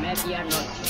Medianoche. 0.00 0.84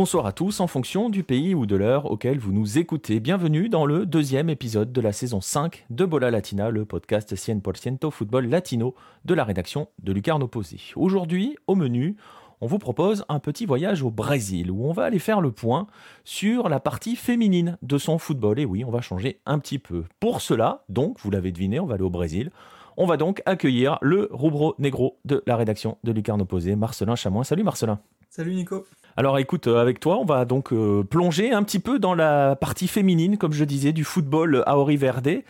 Bonsoir 0.00 0.24
à 0.24 0.32
tous 0.32 0.60
en 0.60 0.66
fonction 0.66 1.10
du 1.10 1.24
pays 1.24 1.54
ou 1.54 1.66
de 1.66 1.76
l'heure 1.76 2.10
auquel 2.10 2.38
vous 2.38 2.54
nous 2.54 2.78
écoutez. 2.78 3.20
Bienvenue 3.20 3.68
dans 3.68 3.84
le 3.84 4.06
deuxième 4.06 4.48
épisode 4.48 4.94
de 4.94 5.00
la 5.02 5.12
saison 5.12 5.42
5 5.42 5.84
de 5.90 6.06
Bola 6.06 6.30
Latina, 6.30 6.70
le 6.70 6.86
podcast 6.86 7.34
100% 7.34 8.10
football 8.10 8.46
latino 8.46 8.94
de 9.26 9.34
la 9.34 9.44
rédaction 9.44 9.88
de 10.02 10.14
Lucarno 10.14 10.48
Posé. 10.48 10.78
Aujourd'hui, 10.96 11.54
au 11.66 11.74
menu, 11.74 12.16
on 12.62 12.66
vous 12.66 12.78
propose 12.78 13.26
un 13.28 13.40
petit 13.40 13.66
voyage 13.66 14.02
au 14.02 14.10
Brésil 14.10 14.70
où 14.70 14.86
on 14.86 14.92
va 14.94 15.04
aller 15.04 15.18
faire 15.18 15.42
le 15.42 15.52
point 15.52 15.86
sur 16.24 16.70
la 16.70 16.80
partie 16.80 17.14
féminine 17.14 17.76
de 17.82 17.98
son 17.98 18.16
football. 18.16 18.58
Et 18.58 18.64
oui, 18.64 18.86
on 18.86 18.90
va 18.90 19.02
changer 19.02 19.42
un 19.44 19.58
petit 19.58 19.78
peu. 19.78 20.04
Pour 20.18 20.40
cela, 20.40 20.82
donc, 20.88 21.18
vous 21.20 21.30
l'avez 21.30 21.52
deviné, 21.52 21.78
on 21.78 21.84
va 21.84 21.96
aller 21.96 22.04
au 22.04 22.08
Brésil. 22.08 22.52
On 22.96 23.04
va 23.04 23.18
donc 23.18 23.42
accueillir 23.44 23.98
le 24.00 24.30
rubro 24.32 24.74
negro 24.78 25.18
de 25.26 25.42
la 25.46 25.56
rédaction 25.56 25.98
de 26.04 26.12
Lucarno 26.12 26.46
Posé, 26.46 26.74
Marcelin 26.74 27.16
Chamois. 27.16 27.44
Salut 27.44 27.64
Marcelin. 27.64 28.00
Salut 28.30 28.54
Nico. 28.54 28.86
Alors 29.20 29.38
écoute, 29.38 29.66
euh, 29.66 29.76
avec 29.76 30.00
toi, 30.00 30.16
on 30.16 30.24
va 30.24 30.46
donc 30.46 30.72
euh, 30.72 31.02
plonger 31.02 31.52
un 31.52 31.62
petit 31.62 31.78
peu 31.78 31.98
dans 31.98 32.14
la 32.14 32.56
partie 32.56 32.88
féminine, 32.88 33.36
comme 33.36 33.52
je 33.52 33.64
disais, 33.64 33.92
du 33.92 34.02
football 34.02 34.62
à 34.64 34.78
Ori 34.78 34.96
Verde. 34.96 35.42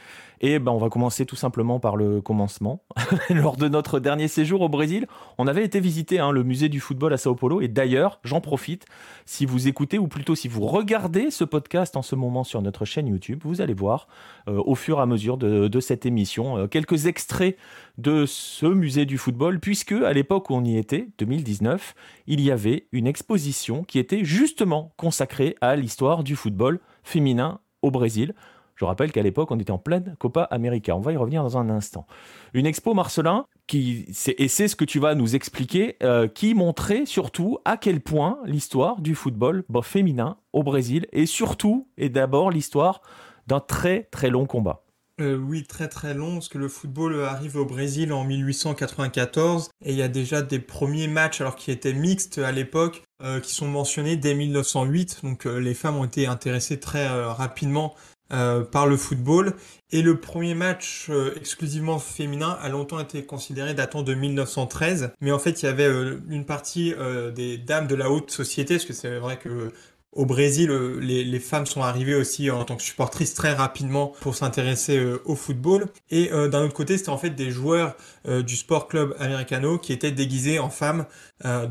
Et 0.42 0.58
ben, 0.58 0.72
on 0.72 0.78
va 0.78 0.88
commencer 0.88 1.26
tout 1.26 1.36
simplement 1.36 1.80
par 1.80 1.96
le 1.96 2.22
commencement. 2.22 2.82
Lors 3.30 3.56
de 3.56 3.68
notre 3.68 4.00
dernier 4.00 4.26
séjour 4.26 4.62
au 4.62 4.70
Brésil, 4.70 5.06
on 5.36 5.46
avait 5.46 5.64
été 5.64 5.80
visiter 5.80 6.18
hein, 6.18 6.30
le 6.30 6.42
musée 6.42 6.70
du 6.70 6.80
football 6.80 7.12
à 7.12 7.18
Sao 7.18 7.34
Paulo. 7.34 7.60
Et 7.60 7.68
d'ailleurs, 7.68 8.20
j'en 8.24 8.40
profite, 8.40 8.86
si 9.26 9.44
vous 9.44 9.68
écoutez, 9.68 9.98
ou 9.98 10.08
plutôt 10.08 10.34
si 10.34 10.48
vous 10.48 10.66
regardez 10.66 11.30
ce 11.30 11.44
podcast 11.44 11.94
en 11.96 12.02
ce 12.02 12.14
moment 12.14 12.42
sur 12.42 12.62
notre 12.62 12.86
chaîne 12.86 13.06
YouTube, 13.06 13.40
vous 13.44 13.60
allez 13.60 13.74
voir 13.74 14.08
euh, 14.48 14.62
au 14.64 14.74
fur 14.74 14.98
et 14.98 15.02
à 15.02 15.06
mesure 15.06 15.36
de, 15.36 15.80
cette 15.80 16.06
émission 16.06 16.56
euh, 16.56 16.66
quelques 16.66 17.06
extraits 17.06 17.56
de 17.98 18.24
ce 18.26 18.66
musée 18.66 19.04
du 19.04 19.18
football, 19.18 19.60
puisque 19.60 19.92
à 19.92 20.12
l'époque 20.14 20.48
où 20.48 20.54
on 20.54 20.64
y 20.64 20.78
était, 20.78 21.08
2019, 21.18 21.94
il 22.26 22.40
y 22.40 22.50
avait 22.50 22.86
une 22.92 23.06
exposition 23.06 23.84
qui 23.84 23.98
était 23.98 24.24
justement 24.24 24.94
consacrée 24.96 25.56
à 25.60 25.76
l'histoire 25.76 26.24
du 26.24 26.34
football 26.34 26.80
féminin 27.02 27.60
au 27.82 27.90
Brésil. 27.90 28.34
Je 28.80 28.86
rappelle 28.86 29.12
qu'à 29.12 29.20
l'époque, 29.20 29.50
on 29.50 29.58
était 29.58 29.72
en 29.72 29.78
pleine 29.78 30.16
Copa 30.18 30.44
América. 30.44 30.96
On 30.96 31.00
va 31.00 31.12
y 31.12 31.16
revenir 31.18 31.42
dans 31.42 31.58
un 31.58 31.68
instant. 31.68 32.06
Une 32.54 32.64
expo 32.64 32.94
Marcelin, 32.94 33.44
qui, 33.66 34.06
et 34.38 34.48
c'est 34.48 34.68
ce 34.68 34.74
que 34.74 34.86
tu 34.86 34.98
vas 34.98 35.14
nous 35.14 35.36
expliquer, 35.36 35.98
euh, 36.02 36.28
qui 36.28 36.54
montrait 36.54 37.04
surtout 37.04 37.58
à 37.66 37.76
quel 37.76 38.00
point 38.00 38.38
l'histoire 38.46 39.02
du 39.02 39.14
football 39.14 39.64
féminin 39.82 40.38
au 40.54 40.62
Brésil, 40.62 41.06
et 41.12 41.26
surtout 41.26 41.88
et 41.98 42.08
d'abord 42.08 42.50
l'histoire 42.50 43.02
d'un 43.46 43.60
très 43.60 44.04
très 44.04 44.30
long 44.30 44.46
combat. 44.46 44.82
Euh, 45.20 45.36
oui, 45.36 45.64
très 45.64 45.88
très 45.88 46.14
long, 46.14 46.34
parce 46.36 46.48
que 46.48 46.56
le 46.56 46.68
football 46.68 47.22
arrive 47.24 47.56
au 47.56 47.66
Brésil 47.66 48.14
en 48.14 48.24
1894 48.24 49.68
et 49.84 49.90
il 49.90 49.98
y 49.98 50.02
a 50.02 50.08
déjà 50.08 50.40
des 50.40 50.58
premiers 50.58 51.06
matchs, 51.06 51.42
alors 51.42 51.56
qui 51.56 51.70
étaient 51.70 51.92
mixtes 51.92 52.38
à 52.38 52.50
l'époque, 52.50 53.02
euh, 53.22 53.40
qui 53.40 53.52
sont 53.52 53.68
mentionnés 53.68 54.16
dès 54.16 54.32
1908. 54.32 55.20
Donc 55.22 55.44
les 55.44 55.74
femmes 55.74 55.96
ont 55.96 56.04
été 56.04 56.26
intéressées 56.26 56.80
très 56.80 57.06
rapidement 57.26 57.94
euh, 58.32 58.62
par 58.62 58.86
le 58.86 58.96
football. 58.96 59.54
Et 59.92 60.02
le 60.02 60.20
premier 60.20 60.54
match 60.54 61.08
euh, 61.10 61.34
exclusivement 61.36 61.98
féminin 61.98 62.56
a 62.62 62.68
longtemps 62.68 63.00
été 63.00 63.24
considéré 63.24 63.74
datant 63.74 64.02
de 64.02 64.14
1913. 64.14 65.12
Mais 65.20 65.32
en 65.32 65.40
fait, 65.40 65.62
il 65.62 65.66
y 65.66 65.68
avait 65.68 65.88
euh, 65.88 66.20
une 66.28 66.44
partie 66.44 66.94
des 67.34 67.58
dames 67.58 67.88
de 67.88 67.94
la 67.96 68.10
haute 68.10 68.30
société, 68.30 68.74
parce 68.74 68.84
que 68.84 68.92
c'est 68.92 69.18
vrai 69.18 69.36
que 69.36 69.72
au 70.12 70.26
Brésil, 70.26 70.70
euh, 70.70 70.98
les, 71.00 71.38
femmes 71.38 71.66
sont 71.66 71.82
arrivées 71.82 72.16
aussi 72.16 72.50
en 72.50 72.64
tant 72.64 72.76
que 72.76 72.82
supportrices 72.82 73.32
très 73.32 73.52
rapidement 73.52 74.12
pour 74.20 74.34
s'intéresser 74.34 74.98
euh, 74.98 75.22
au 75.24 75.36
football. 75.36 75.86
Et 76.10 76.32
euh, 76.32 76.48
d'un 76.48 76.64
autre 76.64 76.74
côté, 76.74 76.98
c'était 76.98 77.10
en 77.10 77.18
fait 77.18 77.30
des 77.30 77.50
joueurs 77.50 77.94
du 78.26 78.54
Sport 78.54 78.88
Club 78.88 79.16
Americano 79.18 79.78
qui 79.78 79.94
étaient 79.94 80.12
déguisés 80.12 80.58
en 80.58 80.68
femmes. 80.68 81.06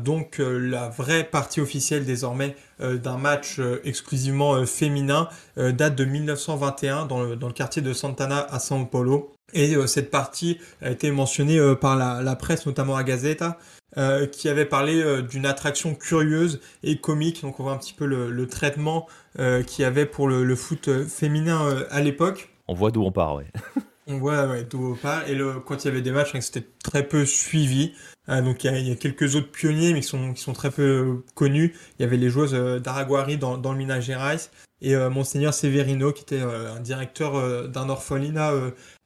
donc 0.02 0.38
la 0.40 0.88
vraie 0.88 1.22
partie 1.22 1.60
officielle 1.60 2.04
désormais 2.04 2.56
d'un 2.80 3.18
match 3.18 3.60
exclusivement 3.84 4.66
féminin 4.66 5.28
date 5.56 5.94
de 5.94 6.04
1921 6.04 7.06
dans 7.06 7.22
le, 7.22 7.52
quartier 7.52 7.82
de 7.82 7.92
Santana 7.92 8.40
à 8.50 8.58
São 8.58 8.84
Paulo. 8.84 9.32
Et 9.52 9.76
cette 9.86 10.10
partie 10.10 10.58
a 10.82 10.90
été 10.90 11.12
mentionnée 11.12 11.60
par 11.80 11.96
la 11.96 12.36
presse, 12.36 12.66
notamment 12.66 12.96
à 12.96 13.04
Gazeta, 13.04 13.56
euh, 13.96 14.26
qui 14.26 14.48
avait 14.48 14.66
parlé 14.66 15.02
euh, 15.02 15.20
d'une 15.20 15.46
attraction 15.46 15.94
curieuse 15.94 16.60
et 16.82 16.98
comique. 16.98 17.42
Donc 17.42 17.58
on 17.58 17.64
voit 17.64 17.72
un 17.72 17.78
petit 17.78 17.94
peu 17.94 18.06
le, 18.06 18.46
traitement 18.46 19.08
euh, 19.38 19.62
qu'il 19.62 19.82
y 19.82 19.84
avait 19.84 20.06
pour 20.06 20.28
le, 20.28 20.54
foot 20.54 21.04
féminin 21.08 21.84
à 21.90 22.00
l'époque. 22.00 22.50
On 22.68 22.74
voit 22.74 22.90
d'où 22.90 23.02
on 23.02 23.10
part, 23.10 23.34
ouais. 23.34 23.46
on 24.06 24.18
voit 24.18 24.62
d'où 24.62 24.92
on 24.92 24.94
part. 24.94 25.28
Et 25.28 25.34
le, 25.34 25.60
quand 25.60 25.84
il 25.84 25.88
y 25.88 25.90
avait 25.90 26.02
des 26.02 26.12
matchs, 26.12 26.38
c'était 26.40 26.66
très 26.84 27.02
peu 27.02 27.24
suivi. 27.24 27.94
donc 28.28 28.62
il 28.62 28.88
y, 28.88 28.92
a, 28.92 28.94
quelques 28.94 29.34
autres 29.34 29.50
pionniers, 29.50 29.92
mais 29.92 30.00
qui 30.00 30.06
sont, 30.06 30.34
qui 30.34 30.42
sont 30.42 30.52
très 30.52 30.70
peu 30.70 31.24
connus. 31.34 31.74
Il 31.98 32.02
y 32.02 32.04
avait 32.04 32.16
les 32.16 32.30
joueuses 32.30 32.52
d'Araguari 32.80 33.38
dans, 33.38 33.58
dans 33.58 33.72
le 33.72 33.78
Minas 33.78 34.00
Gerais 34.00 34.38
et 34.82 34.96
Monseigneur 35.10 35.52
Severino, 35.52 36.12
qui 36.12 36.22
était 36.22 36.40
un 36.40 36.80
directeur 36.80 37.68
d'un 37.68 37.88
orphelinat 37.88 38.52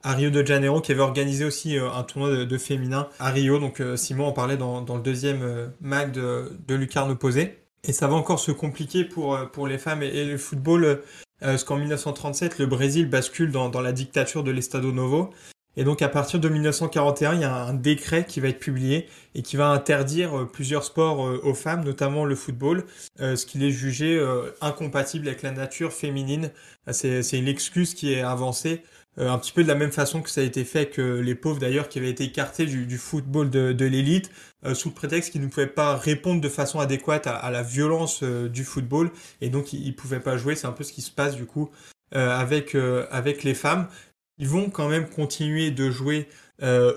à 0.05 0.13
Rio 0.13 0.29
de 0.29 0.45
Janeiro 0.45 0.81
qui 0.81 0.91
avait 0.91 1.01
organisé 1.01 1.45
aussi 1.45 1.77
euh, 1.77 1.91
un 1.91 2.03
tournoi 2.03 2.45
de, 2.45 2.57
féminin 2.59 3.09
à 3.19 3.31
Rio. 3.31 3.57
Donc 3.57 3.81
euh, 3.81 3.97
Simon 3.97 4.27
en 4.27 4.31
parlait 4.33 4.55
dans, 4.55 4.81
le 4.81 5.01
deuxième 5.01 5.41
euh, 5.41 5.67
mag 5.81 6.11
de, 6.11 6.51
de 6.67 6.75
Lucarne 6.75 7.17
Posé. 7.17 7.57
Et 7.83 7.91
ça 7.91 8.07
va 8.07 8.13
encore 8.13 8.39
se 8.39 8.51
compliquer 8.51 9.03
pour, 9.03 9.37
pour 9.51 9.67
les 9.67 9.79
femmes 9.79 10.03
et, 10.03 10.25
le 10.25 10.37
football, 10.37 11.01
parce 11.39 11.63
qu'en 11.63 11.77
1937, 11.77 12.57
le 12.57 12.65
Brésil 12.65 13.07
bascule 13.07 13.51
dans, 13.51 13.69
dans 13.69 13.81
la 13.81 13.91
dictature 13.91 14.43
de 14.43 14.49
l'Estado 14.49 14.91
Novo. 14.91 15.31
Et 15.77 15.83
donc 15.83 16.01
à 16.01 16.09
partir 16.09 16.39
de 16.39 16.47
1941, 16.49 17.33
il 17.33 17.41
y 17.41 17.43
a 17.43 17.53
un 17.53 17.73
décret 17.73 18.25
qui 18.25 18.39
va 18.39 18.47
être 18.47 18.59
publié 18.59 19.07
et 19.33 19.41
qui 19.41 19.57
va 19.57 19.69
interdire 19.69 20.47
plusieurs 20.51 20.83
sports 20.83 21.19
aux 21.19 21.53
femmes, 21.53 21.83
notamment 21.83 22.23
le 22.23 22.35
football, 22.35 22.85
ce 23.19 23.45
qui 23.45 23.63
est 23.65 23.71
jugé 23.71 24.17
incompatible 24.61 25.27
avec 25.27 25.41
la 25.41 25.51
nature 25.51 25.91
féminine. 25.91 26.51
C'est 26.91 27.37
une 27.37 27.49
excuse 27.49 27.93
qui 27.93 28.13
est 28.13 28.21
avancée 28.21 28.83
euh, 29.17 29.29
un 29.29 29.37
petit 29.37 29.53
peu 29.53 29.63
de 29.63 29.67
la 29.67 29.75
même 29.75 29.91
façon 29.91 30.21
que 30.21 30.29
ça 30.29 30.41
a 30.41 30.43
été 30.43 30.65
fait 30.65 30.87
que 30.87 31.19
les 31.19 31.35
pauvres 31.35 31.59
d'ailleurs 31.59 31.87
qui 31.87 31.99
avaient 31.99 32.09
été 32.09 32.25
écartés 32.25 32.65
du, 32.65 32.97
football 32.97 33.49
de, 33.49 33.85
l'élite 33.85 34.29
euh, 34.65 34.73
sous 34.73 34.89
le 34.89 34.93
prétexte 34.93 35.31
qu'ils 35.31 35.41
ne 35.41 35.47
pouvaient 35.47 35.67
pas 35.67 35.95
répondre 35.95 36.41
de 36.41 36.49
façon 36.49 36.79
adéquate 36.79 37.27
à, 37.27 37.49
la 37.49 37.63
violence 37.63 38.23
euh, 38.23 38.49
du 38.49 38.65
football 38.65 39.11
et 39.39 39.49
donc 39.49 39.71
ils, 39.71 39.87
ne 39.87 39.93
pouvaient 39.93 40.19
pas 40.19 40.37
jouer. 40.37 40.55
C'est 40.55 40.67
un 40.67 40.73
peu 40.73 40.83
ce 40.83 40.91
qui 40.91 41.01
se 41.01 41.11
passe 41.11 41.35
du 41.35 41.45
coup 41.45 41.69
avec 42.11 42.75
avec 43.11 43.43
les 43.43 43.55
femmes. 43.55 43.89
Ils 44.37 44.47
vont 44.47 44.69
quand 44.69 44.89
même 44.89 45.09
continuer 45.09 45.71
de 45.71 45.89
jouer 45.89 46.27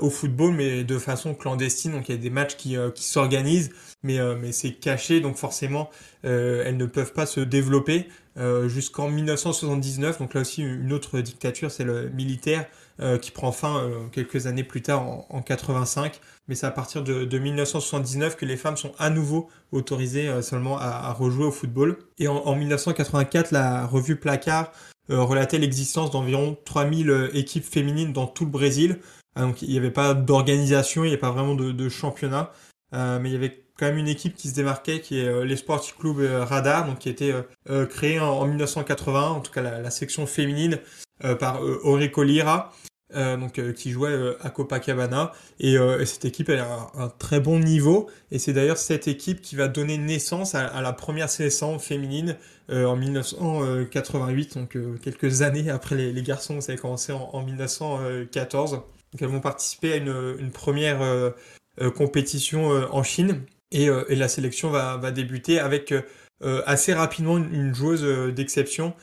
au 0.00 0.08
football 0.08 0.54
mais 0.54 0.84
de 0.84 0.98
façon 0.98 1.34
clandestine. 1.34 1.92
Donc 1.92 2.08
il 2.08 2.14
y 2.14 2.18
a 2.18 2.20
des 2.20 2.30
matchs 2.30 2.56
qui, 2.56 2.76
qui 2.94 3.04
s'organisent 3.04 3.70
mais 4.04 4.18
mais 4.36 4.52
c'est 4.52 4.72
caché 4.72 5.20
donc 5.20 5.36
forcément 5.36 5.90
elles 6.22 6.76
ne 6.76 6.86
peuvent 6.86 7.12
pas 7.12 7.26
se 7.26 7.40
développer. 7.40 8.06
Euh, 8.38 8.68
jusqu'en 8.68 9.08
1979. 9.08 10.18
Donc 10.18 10.34
là 10.34 10.42
aussi 10.42 10.62
une 10.62 10.92
autre 10.92 11.18
dictature, 11.20 11.72
c'est 11.72 11.82
le 11.82 12.08
militaire 12.10 12.66
euh, 13.00 13.18
qui 13.18 13.32
prend 13.32 13.50
fin 13.50 13.78
euh, 13.78 14.06
quelques 14.12 14.46
années 14.46 14.62
plus 14.62 14.80
tard 14.80 15.02
en, 15.28 15.42
85. 15.42 16.20
Mais 16.46 16.54
c'est 16.54 16.66
à 16.66 16.70
partir 16.70 17.02
de, 17.02 17.38
1979 17.38 18.36
que 18.36 18.44
les 18.44 18.56
femmes 18.56 18.76
sont 18.76 18.92
à 18.98 19.10
nouveau 19.10 19.48
autorisées 19.72 20.40
seulement 20.40 20.78
à, 20.78 21.12
rejouer 21.12 21.46
au 21.46 21.50
football. 21.50 21.98
Et 22.18 22.28
en, 22.28 22.54
1984, 22.54 23.50
la 23.50 23.86
revue 23.86 24.16
Placard 24.16 24.72
relatait 25.08 25.58
l'existence 25.58 26.10
d'environ 26.10 26.56
3000 26.64 27.30
équipes 27.34 27.64
féminines 27.64 28.12
dans 28.12 28.26
tout 28.26 28.44
le 28.44 28.50
Brésil. 28.50 29.00
Ah, 29.34 29.42
donc 29.42 29.62
il 29.62 29.70
n'y 29.70 29.78
avait 29.78 29.90
pas 29.90 30.14
d'organisation, 30.14 31.04
il 31.04 31.08
n'y 31.08 31.12
avait 31.12 31.20
pas 31.20 31.30
vraiment 31.30 31.54
de, 31.54 31.72
de 31.72 31.88
championnat. 31.88 32.52
mais 32.92 33.30
il 33.30 33.32
y 33.32 33.36
avait 33.36 33.64
quand 33.78 33.86
même 33.86 33.98
une 33.98 34.08
équipe 34.08 34.34
qui 34.34 34.48
se 34.48 34.54
démarquait, 34.54 35.00
qui 35.00 35.20
est 35.20 35.28
euh, 35.28 35.44
les 35.44 35.56
Sporting 35.56 35.94
Club 35.98 36.18
euh, 36.18 36.44
Radar, 36.44 36.86
donc 36.86 36.98
qui 36.98 37.08
a 37.08 37.12
été 37.12 37.32
euh, 37.70 37.86
créé 37.86 38.18
en, 38.18 38.44
1980, 38.44 39.28
en 39.28 39.40
tout 39.40 39.52
cas 39.52 39.62
la, 39.62 39.90
section 39.90 40.26
féminine 40.26 40.78
par 41.40 41.60
Aurico 41.82 42.22
Lira. 42.22 42.72
Donc 43.14 43.60
qui 43.74 43.90
jouait 43.90 44.36
à 44.40 44.50
Copacabana. 44.50 45.32
Et, 45.60 45.76
cette 46.04 46.24
équipe 46.24 46.48
elle 46.48 46.60
a 46.60 46.90
un, 46.94 47.08
très 47.08 47.40
bon 47.40 47.58
niveau. 47.58 48.08
Et 48.30 48.38
c'est 48.38 48.52
d'ailleurs 48.52 48.78
cette 48.78 49.08
équipe 49.08 49.40
qui 49.40 49.56
va 49.56 49.68
donner 49.68 49.98
naissance 49.98 50.54
à, 50.54 50.80
la 50.82 50.92
première 50.92 51.30
sélection 51.30 51.78
féminine 51.78 52.36
en 52.70 52.96
1988 52.96 54.58
donc 54.58 54.76
quelques 55.00 55.42
années 55.42 55.70
après 55.70 55.94
les, 55.96 56.22
garçons. 56.22 56.60
Ça 56.60 56.72
a 56.72 56.76
commencé 56.76 57.12
en, 57.12 57.42
1914 57.42 58.72
donc 58.72 59.22
elles 59.22 59.28
vont 59.28 59.40
participer 59.40 59.94
à 59.94 59.96
une, 59.96 60.50
première 60.52 61.32
compétition 61.96 62.68
en 62.92 63.02
Chine. 63.02 63.42
Et, 63.70 63.88
euh, 63.88 64.04
la 64.08 64.28
sélection 64.28 64.70
va, 64.70 65.10
débuter 65.10 65.58
avec 65.58 65.92
euh, 65.92 66.62
assez 66.66 66.92
rapidement 66.94 67.36
une, 67.36 67.74
joueuse 67.74 68.02
d'exception 68.34 68.94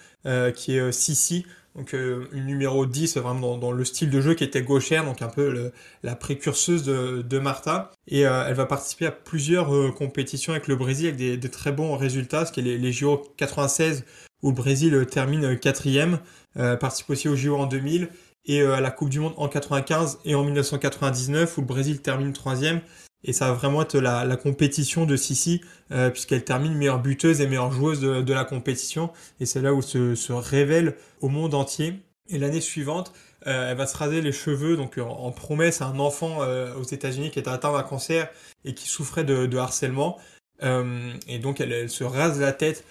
qui 0.56 0.78
est 0.78 0.92
Sissi, 0.92 1.46
donc 1.76 1.94
une 1.94 2.46
numéro 2.46 2.86
10 2.86 3.18
vraiment 3.18 3.58
dans, 3.58 3.72
le 3.72 3.86
style 3.86 4.10
de 4.10 4.22
jeu 4.22 4.34
qui 4.34 4.44
était 4.44 4.62
gauchère, 4.62 5.04
donc 5.04 5.22
un 5.22 5.28
peu 5.28 5.72
la 6.04 6.16
précurseuse 6.16 6.84
de, 6.84 7.22
de 7.22 7.40
Martha. 7.40 7.92
Et 8.08 8.22
elle 8.22 8.54
va 8.54 8.66
participer 8.66 9.08
à 9.08 9.12
plusieurs 9.12 9.94
compétitions 9.96 10.54
avec 10.54 10.68
le 10.68 10.76
Brésil 10.76 11.08
avec 11.08 11.40
des, 11.40 11.50
très 11.50 11.72
bons 11.72 11.98
résultats, 11.98 12.46
ce 12.46 12.52
qui 12.52 12.62
est 12.62 12.64
les, 12.64 12.78
les 12.78 12.92
JO 12.92 13.24
96 13.38 14.06
où 14.42 14.50
le 14.50 14.56
Brésil 14.56 15.06
termine 15.10 15.58
quatrième, 15.60 16.20
participe 16.54 17.10
aussi 17.10 17.28
aux 17.28 17.36
JO 17.36 17.58
en 17.58 17.66
2000 17.66 18.10
et 18.46 18.62
à 18.62 18.80
la 18.80 18.92
Coupe 18.92 19.10
du 19.10 19.20
Monde 19.20 19.34
en 19.38 19.48
95 19.48 20.20
et 20.26 20.36
en 20.36 20.44
1999 20.44 21.58
où 21.58 21.62
le 21.62 21.68
Brésil 21.68 22.02
termine 22.02 22.32
troisième 22.34 22.82
et 23.26 23.34
ça 23.34 23.48
va 23.48 23.54
vraiment 23.54 23.82
être 23.82 23.98
la, 23.98 24.38
compétition 24.38 25.06
de 25.06 25.16
Sissi, 25.16 25.62
euh, 25.92 26.10
puisqu'elle 26.10 26.44
termine 26.44 26.76
meilleure 26.76 27.02
buteuse 27.02 27.42
et 27.42 27.48
meilleure 27.48 27.72
joueuse 27.72 28.00
de, 28.00 28.34
la 28.34 28.46
compétition. 28.46 29.12
Et 29.40 29.46
c'est 29.46 29.62
là 29.62 29.74
où 29.74 29.82
se, 29.82 30.16
se 30.16 30.32
révèle 30.32 30.96
au 31.22 31.30
monde 31.30 31.56
entier. 31.56 32.00
Et 32.30 32.38
l'année 32.38 32.62
suivante, 32.62 33.12
euh, 33.48 33.72
elle 33.72 33.78
va 33.78 33.88
se 33.88 33.98
raser 33.98 34.22
les 34.22 34.32
cheveux, 34.32 34.78
donc 34.78 34.98
en, 35.00 35.32
promesse 35.32 35.82
à 35.82 35.88
un 35.88 36.00
enfant 36.00 36.42
euh, 36.42 36.74
aux 36.76 36.84
États-Unis 36.84 37.32
qui 37.32 37.40
était 37.40 37.50
atteint 37.50 37.74
d'un 37.74 37.84
cancer 37.84 38.30
et 38.64 38.74
qui 38.74 38.88
souffrait 38.88 39.24
de, 39.24 39.58
harcèlement. 39.58 40.18
et 40.62 41.40
donc 41.40 41.60
elle, 41.62 41.90
se 41.90 42.04
rase 42.04 42.40
la 42.40 42.52
tête 42.52 42.86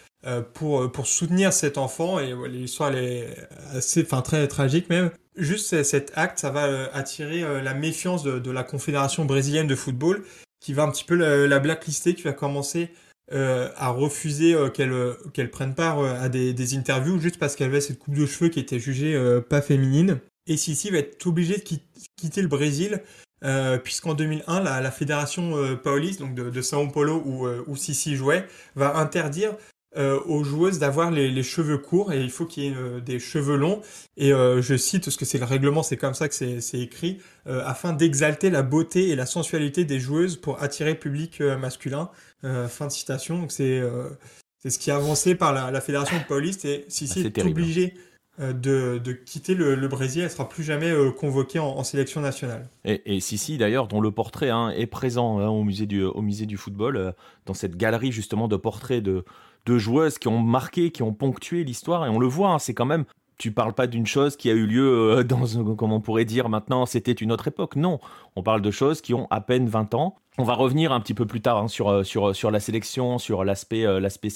pour, 0.52 0.90
pour 0.90 1.06
soutenir 1.06 1.52
cet 1.52 1.78
enfant. 1.78 2.18
Et 2.18 2.34
l'histoire 2.48 2.94
est 2.94 3.36
assez, 3.72 4.02
enfin 4.02 4.22
très 4.22 4.46
tragique 4.48 4.88
même. 4.88 5.10
Juste 5.36 5.82
cet 5.82 6.12
acte, 6.14 6.38
ça 6.38 6.50
va 6.50 6.66
euh, 6.66 6.86
attirer 6.92 7.42
euh, 7.42 7.60
la 7.60 7.74
méfiance 7.74 8.22
de, 8.22 8.50
la 8.50 8.62
Confédération 8.62 9.24
brésilienne 9.24 9.66
de 9.66 9.74
football, 9.74 10.24
qui 10.60 10.72
va 10.72 10.84
un 10.84 10.90
petit 10.90 11.04
peu 11.04 11.16
la, 11.16 11.58
blacklister, 11.58 12.14
qui 12.14 12.22
va 12.22 12.32
commencer 12.32 12.90
euh, 13.32 13.68
à 13.76 13.88
refuser 13.88 14.56
qu'elle 14.72 15.50
prenne 15.50 15.74
part 15.74 15.98
à 15.98 16.28
des, 16.28 16.76
interviews 16.76 17.18
juste 17.18 17.38
parce 17.38 17.56
qu'elle 17.56 17.68
avait 17.68 17.80
cette 17.80 17.98
coupe 17.98 18.14
de 18.14 18.26
cheveux 18.26 18.48
qui 18.48 18.60
était 18.60 18.78
jugée 18.78 19.20
pas 19.50 19.60
féminine. 19.60 20.20
Et 20.46 20.56
Sissi 20.56 20.90
va 20.90 20.98
être 20.98 21.26
obligée 21.26 21.58
de 21.58 21.64
quitter 22.16 22.40
le 22.40 22.48
Brésil 22.48 23.02
puisqu'en 23.82 24.14
2001, 24.14 24.62
la, 24.62 24.90
fédération 24.90 25.76
pauliste, 25.82 26.20
donc 26.20 26.34
de, 26.34 26.48
de 26.48 26.62
Sao 26.62 26.86
Paulo 26.88 27.22
où, 27.26 27.46
où 27.46 27.76
Sissi 27.76 28.16
jouait, 28.16 28.46
va 28.74 28.96
interdire 28.96 29.54
euh, 29.96 30.18
aux 30.26 30.42
joueuses 30.42 30.80
d'avoir 30.80 31.12
les, 31.12 31.42
cheveux 31.44 31.78
courts 31.78 32.12
et 32.12 32.20
il 32.20 32.30
faut 32.30 32.46
qu'il 32.46 32.64
y 32.64 32.66
ait 32.66 32.74
euh, 32.74 32.98
des 32.98 33.20
cheveux 33.20 33.56
longs. 33.56 33.80
Et 34.16 34.32
euh, 34.32 34.60
je 34.60 34.76
cite, 34.76 35.04
parce 35.04 35.16
que 35.16 35.24
c'est 35.24 35.38
le 35.38 35.44
règlement, 35.44 35.84
c'est 35.84 35.96
comme 35.96 36.14
ça 36.14 36.28
que 36.28 36.34
c'est 36.34 36.80
écrit, 36.80 37.20
afin 37.46 37.92
d'exalter 37.92 38.50
la 38.50 38.62
beauté 38.62 39.10
et 39.10 39.16
la 39.16 39.26
sensualité 39.26 39.84
des 39.84 40.00
joueuses 40.00 40.36
pour 40.36 40.60
attirer 40.62 40.94
le 40.94 40.98
public 40.98 41.40
masculin. 41.40 42.10
fin 42.42 42.86
de 42.86 42.92
citation. 42.92 43.38
Donc 43.38 43.52
c'est 43.52 43.82
ce 44.66 44.78
qui 44.78 44.90
est 44.90 44.94
avancé 44.94 45.36
par 45.36 45.52
la, 45.52 45.80
fédération 45.80 46.18
de 46.18 46.24
Pauliste. 46.24 46.64
Et 46.64 46.84
si 46.88 47.06
ah, 47.08 47.12
c'est 47.14 47.44
obligé 47.44 47.94
de, 48.38 49.12
quitter 49.12 49.54
le, 49.54 49.86
Brésil, 49.88 50.22
elle 50.22 50.30
sera 50.30 50.48
plus 50.48 50.64
jamais 50.64 50.92
convoquée 51.18 51.58
en, 51.60 51.84
sélection 51.84 52.20
nationale. 52.20 52.66
Et, 52.84 53.02
et 53.14 53.20
Sissi, 53.20 53.58
d'ailleurs, 53.58 53.86
dont 53.86 54.00
le 54.00 54.10
portrait 54.10 54.50
hein, 54.50 54.70
est 54.70 54.86
présent 54.86 55.38
hein, 55.38 55.48
au, 55.48 55.62
musée 55.62 55.86
du, 55.86 56.02
au 56.02 56.22
musée 56.22 56.46
du 56.46 56.56
football, 56.56 57.14
dans 57.46 57.54
cette 57.54 57.76
galerie 57.76 58.10
justement 58.10 58.48
de 58.48 58.56
portraits 58.56 59.02
de, 59.02 59.24
de 59.66 59.78
joueuses 59.78 60.18
qui 60.18 60.28
ont 60.28 60.40
marqué, 60.40 60.90
qui 60.90 61.02
ont 61.02 61.12
ponctué 61.12 61.64
l'histoire. 61.64 62.06
Et 62.06 62.08
on 62.08 62.18
le 62.18 62.26
voit, 62.26 62.50
hein, 62.50 62.58
c'est 62.58 62.74
quand 62.74 62.86
même 62.86 63.04
tu 63.38 63.52
parles 63.52 63.74
pas 63.74 63.86
d'une 63.86 64.06
chose 64.06 64.36
qui 64.36 64.50
a 64.50 64.52
eu 64.52 64.66
lieu 64.66 65.18
euh, 65.18 65.22
dans, 65.24 65.74
comme 65.74 65.92
on 65.92 66.00
pourrait 66.00 66.24
dire 66.24 66.48
maintenant, 66.48 66.86
c'était 66.86 67.12
une 67.12 67.32
autre 67.32 67.48
époque. 67.48 67.76
Non, 67.76 68.00
on 68.36 68.42
parle 68.42 68.62
de 68.62 68.70
choses 68.70 69.00
qui 69.00 69.14
ont 69.14 69.26
à 69.30 69.40
peine 69.40 69.68
20 69.68 69.94
ans. 69.94 70.16
On 70.36 70.42
va 70.42 70.54
revenir 70.54 70.90
un 70.90 70.98
petit 70.98 71.14
peu 71.14 71.26
plus 71.26 71.40
tard 71.40 71.58
hein, 71.58 71.68
sur, 71.68 71.88
euh, 71.88 72.02
sur, 72.02 72.34
sur 72.34 72.50
la 72.50 72.58
sélection, 72.58 73.18
sur 73.18 73.44
l'aspect 73.44 73.86
euh, 73.86 74.00
l'aspect 74.00 74.30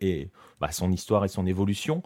et, 0.00 0.30
bah, 0.60 0.72
son 0.72 0.90
histoire 0.90 1.24
et 1.24 1.28
son 1.28 1.46
évolution. 1.46 2.02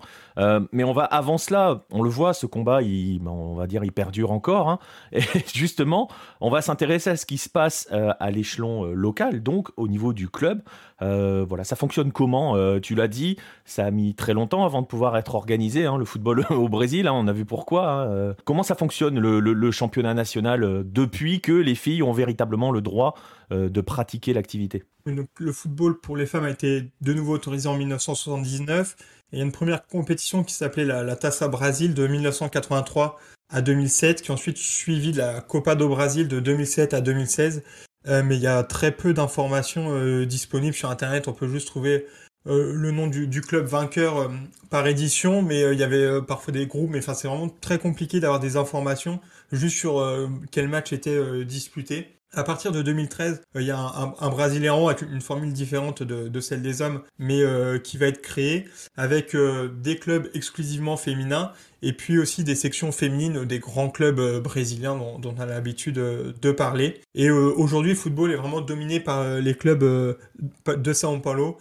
mais 0.73 0.85
on 0.85 0.93
va 0.93 1.05
avant 1.05 1.39
cela, 1.39 1.85
on 1.91 2.03
le 2.03 2.11
voit, 2.11 2.35
ce 2.35 2.45
combat, 2.45 2.81
bah, 2.83 3.31
on 3.31 3.55
va 3.55 3.67
dire, 3.67 3.85
il 3.85 3.93
perdure 3.93 4.33
encore. 4.33 4.69
Hein. 4.69 4.79
et 5.13 5.23
justement, 5.55 6.09
on 6.41 6.51
va 6.51 6.61
s'intéresser 6.61 7.11
à 7.11 7.17
ce 7.17 7.25
qui 7.25 7.39
se 7.39 7.49
passe 7.49 7.89
à 7.91 8.31
l'échelon 8.31 8.85
local, 8.85 9.43
donc 9.43 9.71
au 9.77 9.89
niveau 9.89 10.13
du 10.13 10.29
club. 10.29 10.63
Euh, 11.03 11.45
voilà, 11.47 11.65
ça 11.65 11.77
fonctionne 11.77 12.11
comment 12.11 12.57
euh, 12.57 12.81
Tu 12.81 12.95
l'as 12.95 13.09
dit, 13.09 13.37
ça 13.65 13.85
a 13.85 13.91
mis 13.91 14.15
très 14.15 14.33
longtemps 14.33 14.65
avant 14.65 14.81
de 14.81 14.87
pouvoir 14.87 15.17
être 15.17 15.35
organisé, 15.35 15.85
hein, 15.85 15.99
le 15.99 16.05
football 16.05 16.47
au 16.51 16.69
Brésil, 16.69 17.09
on 17.09 17.29
a 17.29 17.33
vu 17.33 17.45
pourquoi. 17.45 18.07
Euh. 18.09 18.35
comment 18.45 18.63
ça 18.63 18.75
fonctionne 18.75 19.19
le, 19.19 19.71
championnat 19.71 20.15
national 20.15 20.85
depuis 20.85 21.41
que 21.41 21.53
les 21.53 21.75
filles 21.75 22.03
ont 22.03 22.13
véritablement 22.13 22.71
le 22.71 22.81
droit 22.81 23.06
de 23.51 23.81
pratiquer 23.81 24.33
l'activité 24.33 24.83
Le 25.05 25.53
football 25.53 26.01
pour 26.01 26.17
les 26.17 26.27
femmes 26.27 26.45
a 26.45 26.51
été 26.51 26.91
de 27.01 27.13
nouveau 27.15 27.35
autorisé 27.35 27.69
en 27.69 27.77
1979. 27.77 28.97
il 29.33 29.39
y 29.39 29.43
a 29.43 29.45
une 29.45 29.53
première 29.53 29.87
compétition 29.87 30.43
qui 30.43 30.55
s'appelait 30.55 30.85
la, 30.85 31.03
la 31.05 31.49
Brasil 31.49 31.95
de 31.95 32.07
1983 32.07 33.19
à 33.49 33.61
2007, 33.63 34.23
qui 34.23 34.33
ensuite 34.33 34.59
suivi 34.59 35.13
la 35.13 35.41
Copa 35.41 35.75
do 35.75 35.89
Brasil 35.89 36.29
de 36.29 36.41
2007 36.41 36.95
à 36.95 37.01
2016, 37.01 37.63
euh, 38.09 38.23
mais 38.25 38.37
il 38.37 38.43
y 38.43 38.47
a 38.47 38.63
très 38.63 38.93
peu 38.93 39.13
d'informations 39.13 39.93
euh, 39.93 40.27
disponibles 40.27 40.75
sur 40.75 40.91
Internet. 40.91 41.29
On 41.29 41.33
peut 41.33 41.49
juste 41.49 41.69
trouver 41.69 42.07
euh, 42.47 42.73
le 42.75 42.91
nom 42.91 43.07
du, 43.07 43.41
club 43.41 43.67
vainqueur 43.67 44.31
par 44.71 44.87
édition, 44.87 45.43
mais 45.43 45.61
il 45.73 45.79
y 45.79 45.83
avait 45.83 46.23
parfois 46.23 46.53
des 46.53 46.67
groupes. 46.67 46.91
Mais 46.91 47.01
c'est 47.01 47.29
vraiment 47.29 47.49
très 47.61 47.79
compliqué 47.79 48.21
d'avoir 48.21 48.41
des 48.41 48.57
informations 48.57 49.21
juste 49.53 49.77
sur 49.77 50.05
quel 50.51 50.69
match 50.69 50.93
était 50.93 51.45
disputé. 51.45 52.16
À 52.35 52.45
partir 52.45 52.73
de 52.73 52.83
2013, 52.83 53.43
il 53.55 53.63
y 53.63 53.71
a 53.71 53.79
un, 53.79 54.15
un, 54.21 54.87
avec 54.89 55.03
une 55.03 55.21
formule 55.21 55.53
différente 55.53 56.03
de, 56.03 56.41
celle 56.41 56.61
des 56.61 56.83
hommes, 56.83 57.03
mais 57.19 57.43
qui 57.83 57.97
va 57.97 58.07
être 58.07 58.21
créé 58.21 58.69
avec 58.97 59.35
des 59.35 59.97
clubs 59.97 60.29
exclusivement 60.35 60.97
féminins 60.97 61.53
et 61.83 61.93
puis 61.93 62.19
aussi 62.19 62.45
des 62.45 62.55
sections 62.55 62.93
féminines 62.93 63.45
des 63.45 63.59
grands 63.59 63.91
clubs 63.91 64.19
euh, 64.19 64.41
brésiliens 64.41 64.97
dont, 64.97 65.21
on 65.25 65.41
a 65.41 65.47
l'habitude 65.47 65.99
euh, 65.99 66.33
de 66.41 66.51
parler. 66.51 67.01
Et 67.15 67.29
euh, 67.29 67.53
aujourd'hui, 67.57 67.93
le 67.93 67.97
football 67.97 68.33
est 68.33 68.37
vraiment 68.37 68.61
dominé 68.61 68.99
par 68.99 69.39
les 69.39 69.55
clubs 69.55 69.81
de 69.81 70.93
São 70.93 71.21
Paulo, 71.21 71.59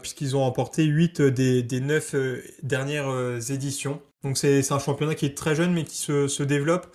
puisqu'ils 0.00 0.36
ont 0.36 0.40
remporté 0.40 0.84
8 0.84 1.22
des, 1.22 1.62
des 1.62 1.80
9 1.80 2.14
dernières 2.62 3.50
éditions. 3.50 4.00
Donc 4.22 4.38
c'est 4.38 4.70
un 4.70 4.78
championnat 4.78 5.14
qui 5.14 5.26
est 5.26 5.36
très 5.36 5.54
jeune 5.54 5.72
mais 5.72 5.84
qui 5.84 5.96
se 5.96 6.42
développe, 6.42 6.86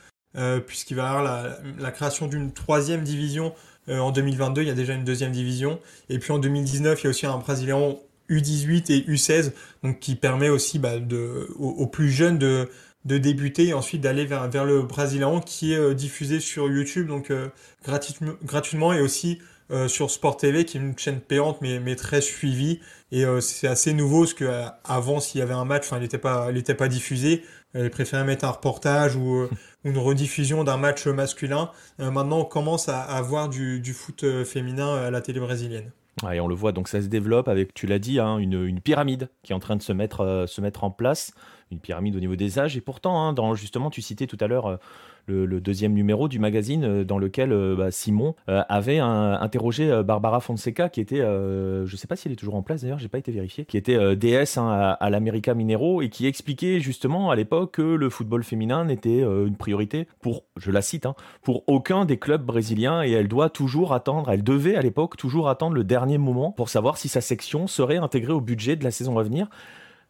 puisqu'il 0.65 0.95
va 0.95 1.03
y 1.03 1.05
avoir 1.05 1.57
la, 1.79 1.91
création 1.91 2.27
d'une 2.27 2.51
troisième 2.51 3.03
division 3.03 3.53
en 3.87 4.11
2022, 4.11 4.61
il 4.61 4.67
y 4.67 4.71
a 4.71 4.75
déjà 4.75 4.93
une 4.93 5.05
deuxième 5.05 5.31
division. 5.31 5.79
Et 6.09 6.19
puis 6.19 6.31
en 6.31 6.39
2019, 6.39 7.01
il 7.01 7.03
y 7.05 7.07
a 7.07 7.09
aussi 7.09 7.25
un 7.25 7.37
Brésilien 7.37 7.95
U18 8.29 8.91
et 8.91 8.99
U16, 9.09 9.51
donc 9.83 9.99
qui 9.99 10.15
permet 10.15 10.49
aussi 10.49 10.79
bah, 10.79 10.99
de, 10.99 11.47
aux, 11.57 11.87
plus 11.87 12.09
jeunes 12.09 12.37
de, 12.37 12.69
débuter 13.05 13.67
et 13.67 13.73
ensuite 13.73 14.01
d'aller 14.01 14.25
vers, 14.25 14.65
le 14.65 14.81
Brésilien 14.81 15.39
qui 15.39 15.73
est 15.73 15.77
euh, 15.77 15.93
diffusé 15.93 16.41
sur 16.41 16.69
YouTube 16.69 17.07
donc 17.07 17.31
euh, 17.31 17.47
gratuitement, 17.85 18.33
gratuitement 18.43 18.91
et 18.91 18.99
aussi 18.99 19.39
euh, 19.71 19.87
sur 19.87 20.11
Sport 20.11 20.37
TV 20.37 20.65
qui 20.65 20.77
est 20.77 20.81
une 20.81 20.97
chaîne 20.97 21.19
payante 21.19 21.59
mais, 21.61 21.79
mais 21.79 21.95
très 21.95 22.21
suivie. 22.21 22.79
Et 23.11 23.23
c'est 23.39 23.67
assez 23.67 23.93
nouveau 23.93 24.21
parce 24.21 24.33
que 24.33 24.63
avant 24.83 25.21
s'il 25.21 25.39
y 25.39 25.41
avait 25.41 25.53
un 25.53 25.63
match 25.63 25.85
enfin 25.85 25.97
il 25.97 26.01
n'était 26.01 26.17
pas 26.17 26.47
il 26.51 26.57
était 26.57 26.75
pas 26.75 26.89
diffusé. 26.89 27.43
Ils 27.73 27.89
préféraient 27.89 28.25
mettre 28.25 28.43
un 28.43 28.51
reportage 28.51 29.15
ou, 29.15 29.47
une 29.85 29.97
rediffusion 29.97 30.63
d'un 30.65 30.77
match 30.77 31.07
masculin. 31.07 31.71
Maintenant 31.99 32.39
on 32.39 32.45
commence 32.45 32.89
à, 32.89 33.01
à 33.01 33.21
voir 33.21 33.47
du, 33.47 33.79
du 33.79 33.93
foot 33.93 34.25
féminin 34.43 34.95
à 34.95 35.09
la 35.09 35.21
télé 35.21 35.39
brésilienne. 35.39 35.91
Et 36.31 36.39
on 36.39 36.47
le 36.47 36.55
voit, 36.55 36.71
donc 36.71 36.87
ça 36.87 37.01
se 37.01 37.07
développe 37.07 37.47
avec, 37.47 37.73
tu 37.73 37.85
l'as 37.85 37.99
dit, 37.99 38.19
hein, 38.19 38.39
une, 38.39 38.65
une, 38.65 38.81
pyramide 38.81 39.29
qui 39.43 39.51
est 39.51 39.55
en 39.55 39.59
train 39.59 39.75
de 39.75 39.83
se 39.83 39.93
mettre, 39.93 40.21
euh, 40.21 40.47
se 40.47 40.61
mettre 40.61 40.83
en 40.83 40.89
place, 40.89 41.31
une 41.71 41.79
pyramide 41.79 42.15
au 42.15 42.19
niveau 42.19 42.35
des 42.35 42.57
âges. 42.57 42.75
Et 42.75 42.81
pourtant, 42.81 43.21
hein, 43.21 43.33
dans, 43.33 43.53
justement, 43.53 43.91
tu 43.91 44.01
citais 44.01 44.25
tout 44.25 44.37
à 44.39 44.47
l'heure 44.47 44.79
le, 45.27 45.59
deuxième 45.59 45.93
numéro 45.93 46.27
du 46.27 46.39
magazine 46.39 46.83
euh, 46.83 47.03
dans 47.03 47.17
lequel 47.17 47.51
euh, 47.51 47.75
bah, 47.75 47.91
Simon 47.91 48.35
euh, 48.49 48.63
avait 48.69 48.99
interrogé 48.99 50.01
Barbara 50.03 50.39
Fonseca, 50.39 50.89
qui 50.89 51.01
était, 51.01 51.17
je 51.19 51.91
ne 51.91 51.97
sais 51.97 52.07
pas 52.07 52.15
si 52.15 52.27
elle 52.27 52.33
est 52.33 52.37
toujours 52.37 52.55
en 52.55 52.61
place 52.61 52.81
d'ailleurs, 52.81 52.99
j'ai 52.99 53.07
pas 53.07 53.17
été 53.17 53.31
vérifié, 53.31 53.65
qui 53.65 53.77
était 53.77 54.15
DS 54.15 54.57
hein, 54.57 54.67
à, 54.69 54.91
à 54.91 55.09
l'America 55.09 55.53
Minero 55.53 56.01
et 56.01 56.09
qui 56.09 56.25
expliquait 56.25 56.79
justement 56.79 57.29
à 57.31 57.35
l'époque 57.35 57.73
que 57.73 57.81
le 57.81 58.09
football 58.09 58.43
féminin 58.43 58.85
n'était 58.85 59.19
une 59.21 59.55
priorité 59.55 60.07
pour, 60.21 60.43
je 60.57 60.71
la 60.71 60.81
cite, 60.81 61.05
hein, 61.05 61.15
pour 61.41 61.63
aucun 61.67 62.05
des 62.05 62.17
clubs 62.17 62.43
brésiliens 62.43 63.03
et 63.03 63.11
elle 63.11 63.27
doit 63.27 63.49
toujours 63.49 63.93
attendre, 63.93 64.29
elle 64.31 64.43
devait 64.43 64.75
à 64.75 64.81
l'époque 64.81 65.17
toujours 65.17 65.49
attendre 65.49 65.75
le 65.75 65.83
dernier 65.83 66.17
moment 66.17 66.51
pour 66.51 66.69
savoir 66.69 66.97
si 66.97 67.09
sa 67.09 67.21
section 67.21 67.67
serait 67.67 67.97
intégrée 67.97 68.33
au 68.33 68.41
budget 68.41 68.75
de 68.75 68.83
la 68.83 68.91
saison 68.91 69.17
à 69.17 69.23
venir. 69.23 69.49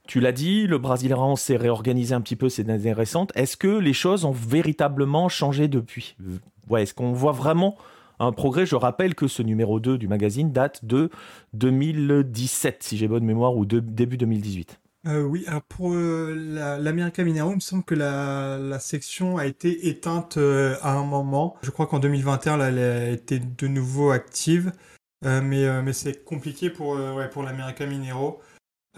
Tu 0.07 0.21
l'as 0.21 0.31
dit, 0.31 0.67
le 0.67 0.77
Brésilien 0.77 1.35
s'est 1.35 1.57
réorganisé 1.57 2.15
un 2.15 2.21
petit 2.21 2.37
peu 2.37 2.47
ces 2.47 2.69
années 2.69 2.93
récentes. 2.93 3.31
Est-ce 3.35 3.57
que 3.57 3.67
les 3.67 3.91
choses 3.91 4.23
ont 4.23 4.31
véritablement 4.31 5.27
changé 5.27 5.67
depuis? 5.67 6.15
Ouais, 6.69 6.83
Est-ce 6.83 6.93
qu'on 6.93 7.11
voit 7.11 7.33
vraiment 7.33 7.75
un 8.19 8.31
progrès? 8.31 8.65
Je 8.65 8.75
rappelle 8.75 9.15
que 9.15 9.27
ce 9.27 9.43
numéro 9.43 9.81
2 9.81 9.97
du 9.97 10.07
magazine 10.07 10.53
date 10.53 10.85
de 10.85 11.09
2017, 11.53 12.83
si 12.83 12.97
j'ai 12.97 13.09
bonne 13.09 13.25
mémoire, 13.25 13.55
ou 13.57 13.65
début 13.65 14.15
2018. 14.17 14.79
Euh, 15.07 15.23
oui, 15.23 15.43
alors 15.47 15.61
pour 15.63 15.93
euh, 15.93 16.79
l'America 16.79 17.23
Minero, 17.23 17.51
il 17.51 17.55
me 17.55 17.59
semble 17.59 17.83
que 17.83 17.95
la, 17.95 18.79
section 18.79 19.37
a 19.37 19.45
été 19.45 19.87
éteinte 19.89 20.37
euh, 20.37 20.75
à 20.81 20.93
un 20.93 21.03
moment. 21.03 21.55
Je 21.63 21.69
crois 21.69 21.85
qu'en 21.85 21.99
2021, 21.99 22.59
elle 22.61 22.79
a 22.79 23.09
été 23.09 23.39
de 23.39 23.67
nouveau 23.67 24.11
active. 24.11 24.71
mais, 25.21 25.81
mais 25.81 25.93
c'est 25.93 26.23
compliqué 26.23 26.69
pour, 26.69 26.91
ouais, 26.91 27.29
pour 27.29 27.43
l'América 27.43 27.85
Minero. 27.85 28.39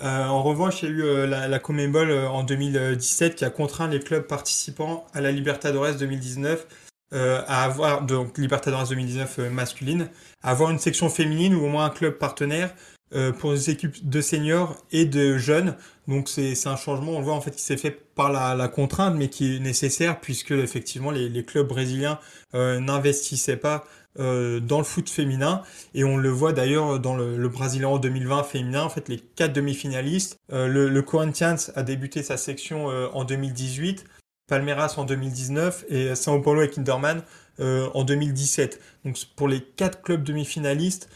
En 0.01 0.43
revanche, 0.43 0.83
il 0.83 0.89
y 0.89 0.91
a 0.91 0.95
eu 0.95 1.27
la, 1.27 1.47
la 1.47 1.59
Comebol 1.59 2.11
en 2.11 2.43
2017 2.43 3.35
qui 3.35 3.45
a 3.45 3.49
contraint 3.49 3.87
les 3.87 3.99
clubs 3.99 4.25
participants 4.25 5.05
à 5.13 5.21
la 5.21 5.31
Libertadores 5.31 5.95
2019 5.95 6.67
à 7.11 7.63
avoir, 7.63 8.03
donc 8.03 8.37
Libertadores 8.37 8.87
2019 8.87 9.39
masculine, 9.51 10.09
à 10.43 10.51
avoir 10.51 10.69
une 10.71 10.79
section 10.79 11.09
féminine 11.09 11.55
ou 11.55 11.65
au 11.65 11.69
moins 11.69 11.85
un 11.85 11.89
club 11.89 12.13
partenaire 12.13 12.73
euh, 13.15 13.31
pour 13.31 13.53
des 13.53 13.71
équipes 13.71 14.07
de 14.07 14.21
seniors 14.21 14.75
et 14.91 15.05
de 15.05 15.35
jeunes. 15.39 15.75
Donc 16.07 16.29
c'est 16.29 16.53
un 16.67 16.75
changement, 16.75 17.13
on 17.13 17.19
le 17.19 17.25
voit 17.25 17.33
en 17.33 17.41
fait 17.41 17.49
qui 17.49 17.61
s'est 17.63 17.75
fait 17.75 17.89
par 17.89 18.31
la, 18.31 18.67
contrainte, 18.67 19.15
mais 19.15 19.29
qui 19.29 19.55
est 19.55 19.59
nécessaire 19.59 20.19
puisque 20.19 20.51
effectivement 20.51 21.09
les, 21.09 21.27
les 21.27 21.43
clubs 21.43 21.67
brésiliens 21.67 22.19
euh, 22.53 22.79
n'investissaient 22.79 23.57
pas 23.57 23.83
euh, 24.19 24.59
dans 24.59 24.79
le 24.79 24.83
foot 24.83 25.09
féminin 25.09 25.61
et 25.93 26.03
on 26.03 26.17
le 26.17 26.29
voit 26.29 26.51
d'ailleurs 26.51 26.99
dans 26.99 27.15
le, 27.15 27.37
le 27.37 27.49
Brésilien 27.49 27.97
2020 27.97 28.43
féminin. 28.43 28.83
En 28.83 28.89
fait, 28.89 29.07
les 29.07 29.17
quatre 29.17 29.53
demi-finalistes, 29.53 30.37
euh, 30.51 30.67
le, 30.67 31.01
Corinthians 31.01 31.55
a 31.75 31.83
débuté 31.83 32.21
sa 32.21 32.35
section 32.35 32.91
euh, 32.91 33.07
en 33.13 33.23
2018. 33.23 34.05
Palmeiras 34.49 34.95
en 34.97 35.05
2019 35.05 35.85
et 35.89 36.15
Sao 36.15 36.41
Paulo 36.41 36.63
et 36.63 36.69
Kinderman 36.69 37.21
en 37.59 38.03
2017. 38.03 38.81
Donc 39.05 39.15
pour 39.35 39.47
les 39.47 39.61
quatre 39.61 40.01
clubs 40.01 40.23
demi-finalistes, 40.23 41.07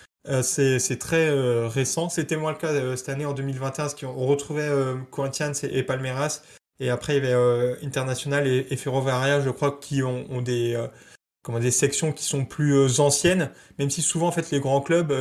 c'est 0.43 0.99
très 0.99 1.31
récent. 1.67 2.09
C'était 2.09 2.35
moins 2.37 2.51
le 2.51 2.59
cas 2.59 2.95
cette 2.95 3.09
année 3.09 3.25
en 3.25 3.33
2021, 3.33 3.71
parce 3.71 3.95
qu'on 3.95 4.13
retrouvait 4.27 4.69
Corinthians 5.09 5.53
et, 5.63 5.81
Palmeiras. 5.81 6.43
Et 6.79 6.91
après, 6.91 7.17
il 7.17 7.25
y 7.25 7.27
avait 7.27 7.83
International 7.83 8.45
et, 8.45 8.67
et, 8.69 8.77
Ferrovaria, 8.77 9.41
je 9.41 9.49
crois, 9.49 9.79
qui 9.81 10.03
ont 10.03 10.41
des, 10.43 10.77
comment, 11.43 11.59
des 11.59 11.71
sections 11.71 12.11
qui 12.11 12.23
sont 12.23 12.45
plus 12.45 12.99
anciennes. 12.99 13.51
Même 13.77 13.89
si 13.89 14.01
souvent, 14.01 14.27
en 14.27 14.31
fait, 14.31 14.49
les 14.51 14.59
grands 14.59 14.81
clubs, 14.81 15.13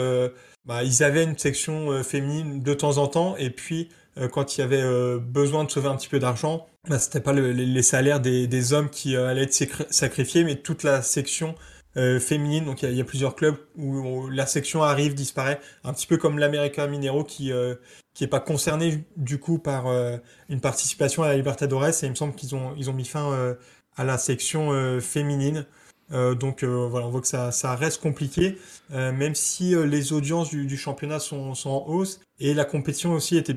bah, 0.65 0.83
ils 0.83 1.03
avaient 1.03 1.25
une 1.25 1.37
section 1.37 2.03
féminine 2.03 2.63
de 2.63 2.75
temps 2.75 2.99
en 2.99 3.09
temps. 3.09 3.37
Et 3.37 3.51
puis, 3.51 3.91
quand 4.31 4.57
il 4.57 4.61
y 4.61 4.65
avait 4.65 5.19
besoin 5.19 5.65
de 5.65 5.71
sauver 5.71 5.89
un 5.89 5.97
petit 5.97 6.09
peu 6.09 6.19
d'argent, 6.19 6.67
bah, 6.89 6.99
c'était 6.99 7.21
pas 7.21 7.33
le, 7.33 7.53
les, 7.53 7.83
salaires 7.83 8.21
des, 8.21 8.73
hommes 8.73 8.91
qui 8.91 9.17
allaient 9.17 9.43
être 9.43 9.93
sacrifiés, 9.93 10.45
mais 10.45 10.57
toute 10.57 10.83
la 10.83 11.03
section 11.03 11.55
euh, 11.99 12.19
féminine. 12.19 12.65
Donc 12.65 12.83
il 12.83 12.95
y, 12.95 13.01
a 13.03 13.05
plusieurs 13.05 13.35
clubs 13.35 13.57
où, 13.77 14.27
la 14.29 14.47
section 14.47 14.83
arrive, 14.83 15.15
disparaît, 15.15 15.61
un 15.85 15.93
petit 15.93 16.07
peu 16.07 16.17
comme 16.17 16.39
l'América 16.39 16.87
Minero 16.87 17.23
qui 17.23 17.53
euh, 17.53 17.75
qui 18.15 18.25
est 18.25 18.29
pas 18.29 18.41
concerné 18.41 19.05
du 19.17 19.39
coup 19.39 19.59
par 19.59 19.89
euh, 19.89 20.17
une 20.49 20.61
participation 20.61 21.23
à 21.23 21.29
la 21.29 21.37
Libertadores. 21.37 21.85
Et 21.89 22.07
il 22.07 22.11
me 22.11 22.15
semble 22.15 22.35
qu'ils 22.35 22.55
ont 22.55 22.75
ils 22.79 22.89
ont 22.89 22.95
mis 22.95 23.05
fin 23.05 23.57
à 23.97 24.05
la 24.05 24.17
section 24.17 25.01
féminine. 25.01 25.67
Donc 26.13 26.65
voilà, 26.65 27.07
on 27.07 27.11
voit 27.11 27.21
que 27.21 27.27
ça, 27.27 27.77
reste 27.77 28.01
compliqué, 28.03 28.59
même 28.91 29.35
si 29.35 29.75
les 29.75 30.13
audiences 30.13 30.51
du, 30.51 30.77
championnat 30.77 31.19
sont, 31.19 31.55
en 31.65 31.85
hausse 31.89 32.21
et 32.39 32.55
la 32.55 32.65
compétition 32.65 33.13
aussi 33.13 33.37
était 33.37 33.57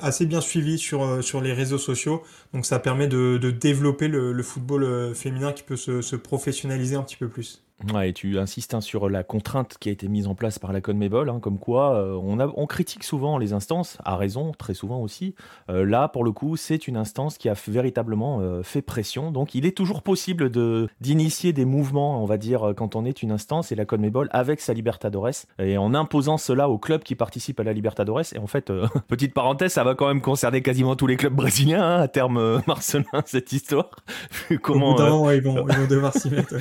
assez 0.00 0.26
bien 0.26 0.40
suivie 0.40 0.78
sur, 0.78 1.40
les 1.40 1.52
réseaux 1.52 1.78
sociaux. 1.78 2.22
Donc 2.52 2.66
ça 2.66 2.78
permet 2.78 3.06
de, 3.08 3.38
développer 3.50 4.08
le, 4.08 4.42
football 4.42 5.14
féminin 5.14 5.52
qui 5.52 5.62
peut 5.62 5.76
se 5.76 6.16
professionnaliser 6.16 6.96
un 6.96 7.02
petit 7.02 7.16
peu 7.16 7.28
plus. 7.28 7.67
Ouais, 7.94 8.10
et 8.10 8.12
tu 8.12 8.40
insistes 8.40 8.74
hein, 8.74 8.80
sur 8.80 9.08
la 9.08 9.22
contrainte 9.22 9.76
qui 9.78 9.88
a 9.88 9.92
été 9.92 10.08
mise 10.08 10.26
en 10.26 10.34
place 10.34 10.58
par 10.58 10.72
la 10.72 10.80
CONMEBOL, 10.80 11.28
hein, 11.28 11.38
comme 11.40 11.58
quoi 11.58 11.94
euh, 11.94 12.18
on, 12.20 12.40
a, 12.40 12.48
on, 12.56 12.66
critique 12.66 13.04
souvent 13.04 13.38
les 13.38 13.52
instances, 13.52 13.98
à 14.04 14.16
raison, 14.16 14.50
très 14.58 14.74
souvent 14.74 15.00
aussi. 15.00 15.36
Euh, 15.70 15.86
là, 15.86 16.08
pour 16.08 16.24
le 16.24 16.32
coup, 16.32 16.56
c'est 16.56 16.88
une 16.88 16.96
instance 16.96 17.38
qui 17.38 17.48
a 17.48 17.54
véritablement 17.68 18.40
euh, 18.40 18.64
fait 18.64 18.82
pression. 18.82 19.30
Donc, 19.30 19.54
il 19.54 19.64
est 19.64 19.76
toujours 19.76 20.02
possible 20.02 20.50
de 20.50 20.88
d'initier 21.00 21.52
des 21.52 21.64
mouvements, 21.64 22.20
on 22.20 22.26
va 22.26 22.36
dire, 22.36 22.72
quand 22.76 22.96
on 22.96 23.04
est 23.04 23.22
une 23.22 23.30
instance 23.30 23.70
et 23.70 23.76
la 23.76 23.84
CONMEBOL 23.84 24.28
avec 24.32 24.60
sa 24.60 24.72
Libertadores, 24.74 25.46
et 25.60 25.78
en 25.78 25.94
imposant 25.94 26.36
cela 26.36 26.68
aux 26.68 26.78
clubs 26.78 27.04
qui 27.04 27.14
participent 27.14 27.60
à 27.60 27.64
la 27.64 27.72
Libertadores. 27.72 28.34
Et 28.34 28.38
en 28.38 28.48
fait, 28.48 28.72
petite 29.08 29.34
parenthèse, 29.34 29.72
ça 29.72 29.84
va 29.84 29.94
quand 29.94 30.08
même 30.08 30.20
concerner 30.20 30.62
quasiment 30.62 30.96
tous 30.96 31.06
les 31.06 31.16
clubs 31.16 31.34
brésiliens, 31.34 31.82
hein, 31.82 32.00
à 32.00 32.08
terme 32.08 32.60
Marcelin, 32.66 33.04
cette 33.24 33.52
histoire. 33.52 33.90
Comment, 34.62 34.96
Au 34.96 35.30
ils, 35.30 35.40
vont, 35.40 35.64
ils 35.68 35.76
vont 35.76 35.86
devoir 35.86 36.12
s'y 36.12 36.28
mettre. 36.30 36.56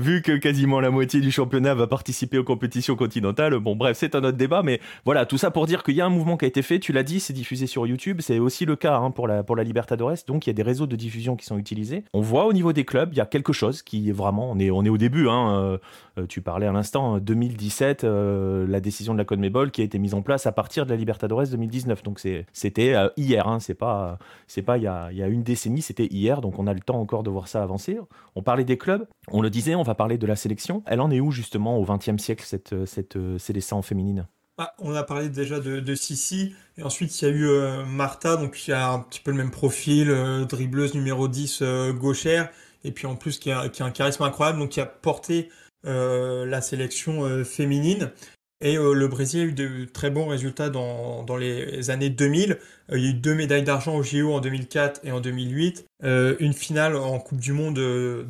Vu 0.00 0.22
que 0.22 0.32
quasiment 0.36 0.80
la 0.80 0.90
moitié 0.90 1.20
du 1.20 1.30
championnat 1.30 1.74
va 1.74 1.86
participer 1.86 2.38
aux 2.38 2.44
compétitions 2.44 2.96
continentales. 2.96 3.56
Bon, 3.58 3.76
bref, 3.76 3.96
c'est 3.98 4.14
un 4.14 4.24
autre 4.24 4.36
débat, 4.36 4.62
mais 4.62 4.80
voilà, 5.04 5.26
tout 5.26 5.38
ça 5.38 5.50
pour 5.50 5.66
dire 5.66 5.82
qu'il 5.82 5.94
y 5.94 6.00
a 6.00 6.06
un 6.06 6.10
mouvement 6.10 6.36
qui 6.36 6.46
a 6.46 6.48
été 6.48 6.62
fait. 6.62 6.78
Tu 6.80 6.92
l'as 6.92 7.02
dit, 7.02 7.20
c'est 7.20 7.32
diffusé 7.32 7.66
sur 7.66 7.86
YouTube. 7.86 8.20
C'est 8.20 8.38
aussi 8.38 8.64
le 8.64 8.76
cas 8.76 8.96
hein, 8.96 9.10
pour, 9.10 9.28
la, 9.28 9.42
pour 9.42 9.56
la 9.56 9.62
Libertadores. 9.62 10.24
Donc, 10.26 10.46
il 10.46 10.50
y 10.50 10.52
a 10.52 10.54
des 10.54 10.62
réseaux 10.62 10.86
de 10.86 10.96
diffusion 10.96 11.36
qui 11.36 11.44
sont 11.44 11.58
utilisés. 11.58 12.04
On 12.12 12.20
voit 12.20 12.46
au 12.46 12.52
niveau 12.52 12.72
des 12.72 12.84
clubs, 12.84 13.10
il 13.12 13.18
y 13.18 13.20
a 13.20 13.26
quelque 13.26 13.52
chose 13.52 13.82
qui 13.82 14.08
est 14.08 14.12
vraiment. 14.12 14.50
On 14.50 14.58
est, 14.58 14.70
on 14.70 14.84
est 14.84 14.88
au 14.88 14.98
début. 14.98 15.28
Hein, 15.28 15.78
euh, 16.18 16.26
tu 16.28 16.40
parlais 16.40 16.66
à 16.66 16.72
l'instant, 16.72 17.18
2017, 17.18 18.04
euh, 18.04 18.66
la 18.66 18.80
décision 18.80 19.12
de 19.12 19.18
la 19.18 19.24
CONMEBOL 19.24 19.70
qui 19.70 19.82
a 19.82 19.84
été 19.84 19.98
mise 19.98 20.14
en 20.14 20.22
place 20.22 20.46
à 20.46 20.52
partir 20.52 20.86
de 20.86 20.90
la 20.90 20.96
Libertadores 20.96 21.46
2019. 21.48 22.02
Donc, 22.02 22.20
c'était 22.52 22.94
euh, 22.94 23.08
hier. 23.16 23.46
Hein, 23.46 23.60
c'est 23.60 23.74
pas, 23.74 24.18
c'est 24.46 24.62
pas 24.62 24.78
il 24.78 24.84
y, 24.84 24.86
a, 24.86 25.12
y 25.12 25.22
a 25.22 25.26
une 25.26 25.42
décennie, 25.42 25.82
c'était 25.82 26.06
hier. 26.06 26.40
Donc, 26.40 26.58
on 26.58 26.66
a 26.66 26.74
le 26.74 26.80
temps 26.80 27.00
encore 27.00 27.22
de 27.22 27.30
voir 27.30 27.48
ça 27.48 27.62
avancer. 27.62 27.98
On 28.34 28.42
parlait 28.42 28.64
des 28.64 28.78
clubs. 28.78 29.06
On 29.32 29.42
le 29.42 29.50
disait, 29.50 29.74
on 29.74 29.82
va 29.82 29.89
parler 29.94 30.18
de 30.18 30.26
la 30.26 30.36
sélection. 30.36 30.82
Elle 30.86 31.00
en 31.00 31.10
est 31.10 31.20
où 31.20 31.30
justement 31.30 31.78
au 31.78 31.84
XXe 31.84 32.22
siècle, 32.22 32.44
cette, 32.46 32.86
cette 32.86 33.16
euh, 33.16 33.38
sélection 33.38 33.82
féminine 33.82 34.26
ah, 34.62 34.74
on 34.78 34.94
a 34.94 35.02
parlé 35.02 35.30
déjà 35.30 35.58
de, 35.58 35.80
de 35.80 35.94
Sissi, 35.94 36.54
et 36.76 36.82
ensuite 36.82 37.18
il 37.18 37.24
y 37.24 37.28
a 37.28 37.30
eu 37.30 37.48
euh, 37.48 37.86
Martha, 37.86 38.36
donc 38.36 38.56
qui 38.56 38.72
a 38.72 38.90
un 38.90 38.98
petit 38.98 39.20
peu 39.20 39.30
le 39.30 39.38
même 39.38 39.50
profil, 39.50 40.10
euh, 40.10 40.44
dribbleuse 40.44 40.92
numéro 40.92 41.28
10 41.28 41.62
gauchère, 41.94 42.50
et 42.84 42.92
puis 42.92 43.06
en 43.06 43.16
plus 43.16 43.38
qui 43.38 43.50
a, 43.50 43.70
qui 43.70 43.82
a, 43.82 43.86
un 43.86 43.90
charisme 43.90 44.22
incroyable, 44.22 44.58
donc 44.58 44.68
qui 44.68 44.82
a 44.82 44.84
porté 44.84 45.48
la 45.82 46.60
sélection 46.60 47.42
féminine. 47.42 48.12
Et 48.60 48.76
le 48.76 49.08
Brésil 49.08 49.40
a 49.40 49.44
eu 49.44 49.52
de 49.52 49.86
très 49.86 50.10
bons 50.10 50.26
résultats 50.26 50.68
dans, 50.68 51.22
dans 51.22 51.38
les 51.38 51.88
années 51.88 52.10
2000. 52.10 52.58
il 52.92 52.98
y 52.98 53.06
a 53.06 53.10
eu 53.12 53.14
deux 53.14 53.34
médailles 53.34 53.64
d'argent 53.64 53.96
au 53.96 54.02
JO 54.02 54.34
en 54.34 54.40
2004 54.40 55.00
et 55.04 55.12
en 55.12 55.20
2008, 55.20 55.86
une 56.02 56.52
finale 56.52 56.96
en 56.96 57.18
Coupe 57.18 57.40
du 57.40 57.54
Monde 57.54 57.76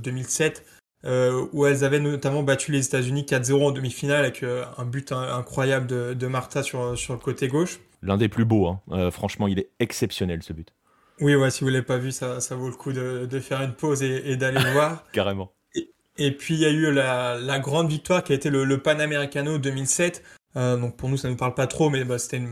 2007 0.00 0.64
euh, 1.04 1.46
où 1.52 1.66
elles 1.66 1.84
avaient 1.84 2.00
notamment 2.00 2.42
battu 2.42 2.72
les 2.72 2.86
États-Unis 2.86 3.22
4-0 3.22 3.68
en 3.68 3.70
demi-finale 3.70 4.20
avec 4.20 4.42
euh, 4.42 4.64
un 4.76 4.84
but 4.84 5.12
incroyable 5.12 5.86
de, 5.86 6.14
de, 6.14 6.26
Martha 6.26 6.62
sur, 6.62 6.96
sur 6.98 7.14
le 7.14 7.18
côté 7.18 7.48
gauche. 7.48 7.80
L'un 8.02 8.16
des 8.16 8.28
plus 8.28 8.44
beaux, 8.44 8.66
hein. 8.66 8.80
euh, 8.92 9.10
franchement, 9.10 9.48
il 9.48 9.58
est 9.58 9.70
exceptionnel 9.78 10.42
ce 10.42 10.52
but. 10.52 10.72
Oui, 11.20 11.34
ouais, 11.34 11.50
si 11.50 11.64
vous 11.64 11.70
l'avez 11.70 11.84
pas 11.84 11.98
vu, 11.98 12.12
ça, 12.12 12.40
ça 12.40 12.54
vaut 12.54 12.68
le 12.68 12.74
coup 12.74 12.92
de, 12.92 13.26
de 13.26 13.40
faire 13.40 13.60
une 13.62 13.72
pause 13.72 14.02
et, 14.02 14.30
et 14.30 14.36
d'aller 14.36 14.60
le 14.60 14.72
voir. 14.72 15.04
Carrément. 15.12 15.52
Et, 15.74 15.90
et, 16.16 16.32
puis 16.32 16.54
il 16.54 16.60
y 16.60 16.66
a 16.66 16.70
eu 16.70 16.92
la, 16.92 17.38
la, 17.38 17.58
grande 17.58 17.88
victoire 17.88 18.24
qui 18.24 18.32
a 18.32 18.34
été 18.34 18.48
le, 18.48 18.64
le 18.64 18.78
Panamericano 18.78 19.58
2007. 19.58 20.22
Euh, 20.56 20.76
donc 20.76 20.96
pour 20.96 21.08
nous, 21.08 21.16
ça 21.16 21.28
ne 21.28 21.32
nous 21.32 21.38
parle 21.38 21.54
pas 21.54 21.66
trop, 21.66 21.90
mais 21.90 22.04
bah, 22.04 22.18
c'était 22.18 22.42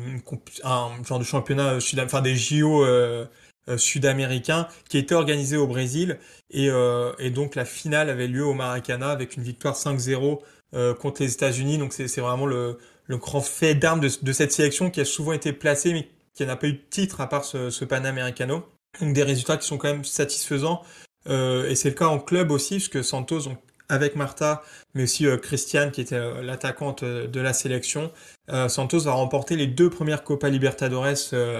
un 0.64 0.90
genre 1.02 1.18
de 1.18 1.24
championnat 1.24 1.78
enfin 2.02 2.20
des 2.20 2.36
JO 2.36 2.86
sud-américain 3.76 4.66
qui 4.88 4.96
était 4.96 5.14
organisé 5.14 5.58
au 5.58 5.66
Brésil 5.66 6.18
et, 6.50 6.70
euh, 6.70 7.12
et, 7.18 7.30
donc 7.30 7.54
la 7.54 7.64
finale 7.64 8.08
avait 8.08 8.26
lieu 8.26 8.44
au 8.44 8.54
Maracana 8.54 9.10
avec 9.10 9.36
une 9.36 9.42
victoire 9.42 9.76
5-0 9.76 10.40
euh, 10.74 10.94
contre 10.94 11.22
les 11.22 11.32
États-Unis. 11.32 11.78
Donc 11.78 11.92
c'est 11.92 12.20
vraiment 12.20 12.46
le, 12.46 12.78
le, 13.06 13.16
grand 13.18 13.40
fait 13.40 13.74
d'armes 13.74 14.00
de, 14.00 14.10
de, 14.22 14.32
cette 14.32 14.52
sélection 14.52 14.90
qui 14.90 15.00
a 15.00 15.04
souvent 15.04 15.32
été 15.32 15.52
placée 15.52 15.92
mais 15.92 16.08
qui 16.34 16.46
n'a 16.46 16.56
pas 16.56 16.68
eu 16.68 16.72
de 16.74 16.82
titre 16.90 17.20
à 17.20 17.28
part 17.28 17.44
ce, 17.44 17.70
ce 17.70 17.84
Panamericano. 17.84 18.64
Donc 19.00 19.12
des 19.12 19.22
résultats 19.22 19.56
qui 19.58 19.66
sont 19.66 19.76
quand 19.76 19.88
même 19.88 20.04
satisfaisants. 20.04 20.82
Euh, 21.28 21.68
et 21.68 21.74
c'est 21.74 21.90
le 21.90 21.94
cas 21.94 22.06
en 22.06 22.18
club 22.18 22.50
aussi, 22.50 22.76
puisque 22.76 23.04
Santos, 23.04 23.40
donc, 23.40 23.58
avec 23.90 24.16
Martha, 24.16 24.62
mais 24.94 25.02
aussi 25.04 25.26
Christiane, 25.42 25.90
qui 25.90 26.02
était 26.02 26.42
l'attaquante 26.42 27.04
de 27.04 27.40
la 27.40 27.54
sélection, 27.54 28.12
Santos 28.68 29.08
a 29.08 29.12
remporté 29.12 29.56
les 29.56 29.66
deux 29.66 29.88
premières 29.88 30.24
Copa 30.24 30.50
Libertadores 30.50 31.16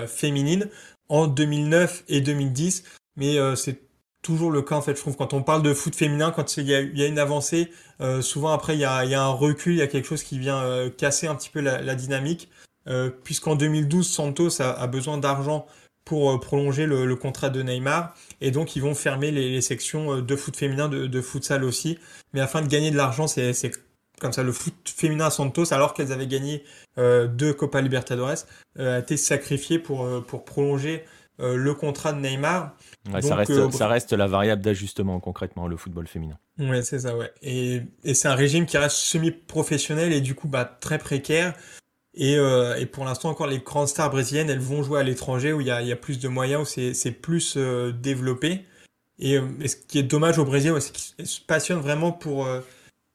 féminines 0.07 0.69
en 1.09 1.27
2009 1.27 2.05
et 2.09 2.21
2010, 2.21 2.85
mais 3.17 3.39
c'est 3.57 3.88
toujours 4.29 4.51
le 4.51 4.61
cas 4.61 4.75
en 4.75 4.83
fait. 4.83 4.95
Je 4.95 5.01
trouve 5.01 5.17
quand 5.17 5.33
on 5.33 5.43
parle 5.43 5.63
de 5.63 5.73
foot 5.73 5.95
féminin, 5.95 6.31
quand 6.31 6.59
il 6.59 6.69
y 6.69 6.75
a, 6.75 7.07
une 7.07 7.19
avancée, 7.19 7.71
euh, 8.03 8.21
souvent 8.21 8.51
après 8.51 8.75
il 8.75 8.81
y, 8.81 8.85
a, 8.85 9.01
un 9.01 9.29
recul, 9.29 9.73
il 9.73 9.79
y 9.79 9.83
a 9.83 9.87
quelque 9.87 10.07
chose 10.07 10.23
qui 10.23 10.39
vient 10.39 10.63
euh, 10.63 10.91
casser 10.91 11.27
un 11.27 11.35
petit 11.35 11.49
peu 11.49 11.61
la, 11.61 11.95
dynamique. 11.95 12.51
Euh, 12.89 13.11
puisqu'en 13.25 13.55
2012, 13.55 14.07
Santos 14.07 14.61
a, 14.61 14.87
besoin 14.87 15.19
d'argent 15.19 15.67
pour 16.05 16.31
euh, 16.31 16.39
prolonger 16.39 16.87
le, 16.87 17.17
contrat 17.17 17.49
de 17.49 17.63
Neymar, 17.63 18.15
et 18.41 18.51
donc 18.51 18.77
ils 18.77 18.83
vont 18.83 18.95
fermer 18.95 19.31
les, 19.31 19.61
sections 19.63 20.21
de 20.21 20.37
foot 20.37 20.57
féminin, 20.57 20.89
de, 20.89 21.07
de 21.07 21.21
futsal 21.23 21.65
aussi. 21.65 21.99
Mais 22.35 22.41
afin 22.41 22.61
de 22.61 22.67
gagner 22.67 22.91
de 22.91 22.97
l'argent, 22.97 23.29
c'est 23.29 23.73
comme 24.21 24.33
ça, 24.33 24.43
le 24.43 24.53
foot 24.53 24.75
féminin 24.85 25.27
à 25.27 25.31
Santos, 25.31 25.73
alors 25.73 25.95
qu'elles 25.95 26.13
avaient 26.13 26.27
gagné 26.27 26.65
deux 26.97 27.55
Copa 27.55 27.81
Libertadores, 27.81 28.45
a 28.79 28.99
été 28.99 29.17
sacrifié 29.17 29.79
pour, 29.79 30.07
prolonger 30.45 31.05
le 31.39 31.73
contrat 31.73 32.13
de 32.13 32.21
Neymar. 32.21 32.75
Ouais, 33.09 33.21
Donc, 33.21 33.29
ça, 33.29 33.37
reste, 33.37 33.51
euh, 33.51 33.71
ça 33.71 33.89
reste 33.89 34.13
la 34.13 34.27
variable 34.27 34.63
d'ajustement 34.63 35.19
concrètement, 35.21 35.67
le 35.67 35.77
football 35.77 36.07
féminin. 36.07 36.39
Ouais, 36.59 36.83
c'est 36.83 37.01
ça, 37.01 37.17
ouais. 37.17 37.33
Et, 37.43 37.83
et 38.05 38.15
c'est 38.15 38.29
un 38.29 38.35
régime 38.35 38.67
qui 38.67 38.77
reste 38.77 38.97
semi-professionnel 38.97 40.13
et 40.13 40.21
du 40.21 40.35
coup 40.35 40.49
bah, 40.49 40.65
très 40.81 40.99
précaire. 40.99 41.55
Et, 42.15 42.37
euh, 42.37 42.77
et 42.77 42.87
pour 42.87 43.05
l'instant, 43.05 43.31
encore 43.31 43.47
les 43.47 43.61
grandes 43.61 43.89
stars 43.89 44.11
brésiliennes, 44.11 44.51
elles 44.51 44.59
vont 44.59 44.83
jouer 44.83 45.01
à 45.01 45.03
l'étranger 45.03 45.53
où 45.53 45.61
il 45.61 45.69
y 45.69 45.71
a, 45.71 45.83
y 45.83 45.93
a, 45.93 45.97
plus 45.97 46.19
de 46.19 46.29
moyens, 46.29 46.63
où 46.63 46.93
c'est 46.93 47.13
plus 47.13 47.57
développé. 47.57 48.65
Et, 49.21 49.35
et, 49.61 49.69
ce 49.69 49.77
qui 49.77 49.99
est 49.99 50.05
dommage 50.05 50.39
au 50.39 50.45
Brésil, 50.45 50.73
ouais, 50.73 50.81
c'est 50.81 50.93
qu'ils 50.93 51.27
se 51.27 51.41
passionnent 51.41 51.81
vraiment 51.81 52.11
pour 52.11 52.49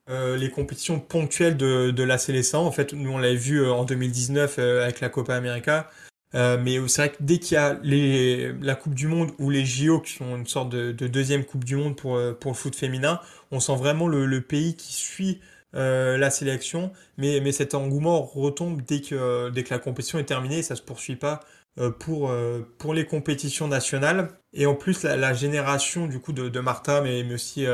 les 0.08 0.50
compétitions 0.50 1.00
ponctuelles 1.02 1.58
de, 1.58 1.92
de 1.92 2.04
la 2.04 2.18
Célestin. 2.18 2.60
En 2.60 2.72
fait, 2.72 2.94
nous, 2.94 3.12
on 3.12 3.18
l'avait 3.18 3.36
vu 3.36 3.70
en 3.70 3.84
2019 3.84 4.58
avec 4.60 5.02
la 5.02 5.10
Copa 5.10 5.36
América. 5.36 5.90
Mais 6.34 6.80
c'est 6.88 7.02
vrai 7.02 7.10
que 7.12 7.18
dès 7.20 7.40
qu'il 7.40 7.56
y 7.56 7.58
a 7.58 7.80
les, 7.84 8.54
la 8.62 8.76
Coupe 8.76 8.96
du 8.96 9.08
Monde 9.08 9.32
ou 9.40 9.50
les 9.50 9.66
JO, 9.66 10.00
qui 10.00 10.14
sont 10.14 10.36
une 10.36 10.48
sorte 10.48 10.70
de, 10.70 10.92
deuxième 10.92 11.46
Coupe 11.46 11.64
du 11.64 11.76
Monde 11.76 11.96
pour, 11.96 12.20
pour 12.40 12.52
le 12.52 12.58
foot 12.58 12.76
féminin, 12.76 13.20
on 13.52 13.60
sent 13.60 13.76
vraiment 13.76 14.08
le, 14.08 14.26
le 14.26 14.42
pays 14.42 14.76
qui 14.76 14.94
suit 14.94 15.40
euh, 15.76 16.18
la 16.18 16.30
sélection, 16.30 16.92
mais, 17.18 17.40
mais 17.42 17.52
cet 17.52 17.74
engouement 17.74 18.22
retombe 18.22 18.82
dès 18.84 19.02
que, 19.02 19.50
dès 19.50 19.64
que 19.64 19.74
la 19.74 19.80
compétition 19.80 20.20
est 20.20 20.26
terminée, 20.26 20.62
ça 20.62 20.76
se 20.76 20.84
poursuit 20.84 21.16
pas 21.16 21.40
euh, 21.80 21.90
pour, 21.90 22.30
euh, 22.30 22.60
pour 22.78 22.94
les 22.94 23.06
compétitions 23.08 23.68
nationales. 23.68 24.30
Et 24.54 24.68
en 24.68 24.76
plus, 24.76 25.02
la, 25.02 25.34
génération 25.34 26.06
du 26.06 26.20
coup 26.20 26.32
de, 26.32 26.48
de 26.48 26.60
Martha, 26.60 27.02
mais, 27.02 27.24
mais 27.24 27.34
aussi 27.34 27.66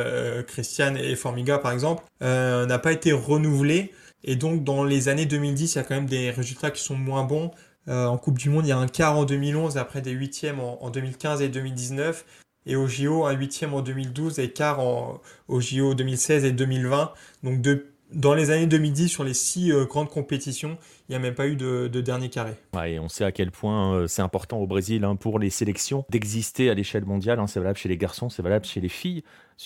Christiane 0.48 0.96
et 0.96 1.16
Formiga 1.18 1.58
par 1.58 1.74
exemple, 1.74 2.04
n'a 2.22 2.80
pas 2.80 2.94
été 2.94 3.12
renouvelée. 3.12 3.92
Et 4.24 4.36
donc 4.38 4.63
dans 4.63 4.86
les 4.86 5.10
années 5.10 5.25
2010, 5.25 5.74
il 5.74 5.78
y 5.78 5.82
a 5.82 5.84
quand 5.84 5.96
même 5.96 6.06
des 6.06 6.32
résultats 6.32 6.72
qui 6.72 6.82
sont 6.82 6.96
moins 6.96 7.25
bons. 7.25 7.51
En 7.89 8.17
Coupe 8.17 8.38
du 8.38 8.50
Monde, 8.50 8.65
il 8.65 8.69
y 8.69 8.72
a 8.72 8.77
un 8.77 8.88
quart 8.88 9.17
en 9.17 9.25
2011, 9.25 9.77
après 9.77 10.01
des 10.01 10.12
huitièmes 10.12 10.60
en, 10.60 10.84
en 10.84 10.89
2015 10.89 11.41
et 11.41 11.50
2019 11.50 12.25
et 12.65 12.75
au 12.75 12.88
JO 12.88 13.25
un 13.25 13.34
huitième 13.34 13.74
en 13.74 13.81
2012 13.81 14.39
et 14.39 14.51
quart 14.51 14.79
en, 14.79 15.22
au 15.48 15.60
JO 15.60 15.93
2016 15.93 16.46
et 16.46 16.51
2020. 16.51 17.12
Donc 17.43 17.62
dans 18.12 18.34
les 18.34 18.51
années 18.51 18.67
2010, 18.67 19.10
sur 19.10 19.24
les 19.24 19.34
six 19.34 19.72
euh, 19.72 19.86
grandes 19.86 20.10
compétitions, 20.10 20.77
il 21.10 21.13
n'y 21.13 21.16
a 21.16 21.20
même 21.20 21.34
pas 21.34 21.48
eu 21.48 21.56
de, 21.56 21.88
dernier 21.88 22.30
carré. 22.30 22.54
et 22.86 23.00
on 23.00 23.10
sait 23.10 23.24
à 23.24 23.32
quel 23.32 23.50
point 23.50 23.96
euh, 23.96 24.08
c'est 24.08 24.22
important 24.22 24.60
au 24.60 24.68
Brésil 24.68 25.04
hein, 25.04 25.16
pour 25.16 25.39
les 25.39 25.50
sélections 25.50 26.06
d'exister 26.10 26.70
à 26.70 26.75
l'échelle 26.75 27.06
mondiale. 27.06 27.39
Hein. 27.39 27.48
c'est 27.48 27.60
valable 27.60 27.80
chez 27.80 27.89
les 27.89 27.98
garçons, 27.98 28.30
c'est 28.30 28.44
valable 28.44 28.66
chez 28.66 28.80
les 28.80 28.89
filles 28.89 29.24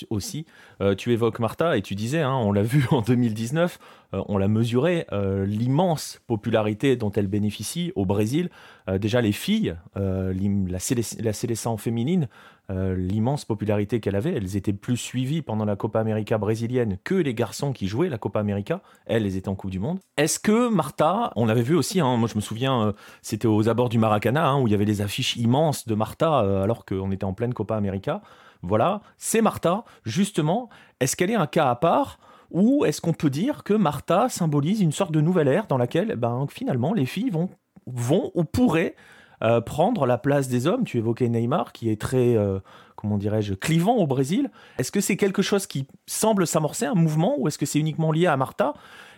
aussi. 0.09 0.45
Euh, 0.79 0.95
tu 0.95 1.11
évoques 1.11 1.39
Martha 1.39 1.77
et 1.77 1.81
tu 1.81 1.95
disais, 1.95 2.21
hein, 2.21 2.33
on 2.33 2.53
l'a 2.53 2.63
vu 2.63 2.85
en 2.91 3.01
2019, 3.01 3.77
on 4.13 4.37
l'a 4.37 4.47
mesuré, 4.47 5.07
l'immense 5.11 6.21
popularité 6.27 6.95
dont 6.95 7.11
elle 7.11 7.25
bénéficie 7.25 7.91
au 7.95 8.05
Brésil. 8.05 8.51
déjà 8.87 9.21
les 9.21 9.31
filles, 9.31 9.75
la, 9.95 10.79
sélection 10.79 11.77
féminine, 11.77 12.27
euh, 12.69 12.95
l'immense 12.95 13.43
popularité 13.43 13.99
qu'elle 13.99 14.15
avait. 14.15 14.33
Elles 14.33 14.55
étaient 14.55 14.71
plus 14.71 14.95
suivies 14.95 15.41
pendant 15.41 15.65
la 15.65 15.75
Copa 15.75 15.99
América 15.99 16.37
brésilienne 16.37 16.97
que 17.03 17.15
les 17.15 17.33
garçons 17.33 17.73
qui 17.73 17.87
jouaient 17.87 18.07
la 18.07 18.17
Copa 18.17 18.39
América. 18.39 18.81
Elles, 19.05 19.25
elles 19.25 19.35
étaient 19.35 19.49
en 19.49 19.55
Coupe 19.55 19.71
du 19.71 19.79
Monde. 19.79 19.99
Est-ce 20.15 20.39
que 20.39 20.69
Martha, 20.69 21.32
on 21.35 21.45
l'avait 21.45 21.61
vu 21.61 21.75
aussi, 21.75 21.99
hein, 21.99 22.17
moi 22.17 22.27
je 22.27 22.35
me 22.35 22.41
souviens, 22.41 22.81
euh, 22.81 22.91
c'était 23.21 23.47
aux 23.47 23.69
abords 23.69 23.89
du 23.89 23.97
Maracana, 23.97 24.47
hein, 24.47 24.59
où 24.59 24.67
il 24.67 24.71
y 24.71 24.73
avait 24.73 24.85
des 24.85 25.01
affiches 25.01 25.35
immenses 25.35 25.87
de 25.87 25.95
Martha, 25.95 26.41
euh, 26.41 26.63
alors 26.63 26.85
qu'on 26.85 27.11
était 27.11 27.25
en 27.25 27.33
pleine 27.33 27.53
Copa 27.53 27.75
América. 27.75 28.21
Voilà, 28.61 29.01
c'est 29.17 29.41
Martha, 29.41 29.83
justement. 30.05 30.69
Est-ce 30.99 31.15
qu'elle 31.15 31.31
est 31.31 31.35
un 31.35 31.47
cas 31.47 31.69
à 31.69 31.75
part 31.75 32.19
ou 32.51 32.85
est-ce 32.85 33.01
qu'on 33.01 33.13
peut 33.13 33.31
dire 33.31 33.63
que 33.63 33.73
Martha 33.73 34.29
symbolise 34.29 34.79
une 34.79 34.91
sorte 34.91 35.11
de 35.11 35.21
nouvelle 35.21 35.47
ère 35.47 35.65
dans 35.65 35.77
laquelle 35.77 36.15
ben, 36.15 36.45
finalement 36.49 36.93
les 36.93 37.07
filles 37.07 37.31
vont, 37.31 37.49
vont 37.87 38.31
ou 38.35 38.43
pourraient 38.43 38.95
euh, 39.41 39.59
prendre 39.59 40.05
la 40.05 40.19
place 40.19 40.49
des 40.49 40.67
hommes? 40.67 40.83
Tu 40.83 40.99
évoquais 40.99 41.27
Neymar, 41.29 41.73
qui 41.73 41.89
est 41.89 41.99
très, 41.99 42.37
comment 42.95 43.17
dirais-je, 43.17 43.55
clivant 43.55 43.95
au 43.95 44.05
Brésil. 44.05 44.51
Est-ce 44.77 44.91
que 44.91 45.01
c'est 45.01 45.17
quelque 45.17 45.41
chose 45.41 45.65
qui 45.65 45.87
semble 46.05 46.45
s'amorcer, 46.45 46.85
un 46.85 46.93
mouvement, 46.93 47.35
ou 47.39 47.47
est-ce 47.47 47.57
que 47.57 47.65
c'est 47.65 47.79
uniquement 47.79 48.11
lié 48.11 48.27
à 48.27 48.37
Marta 48.37 48.75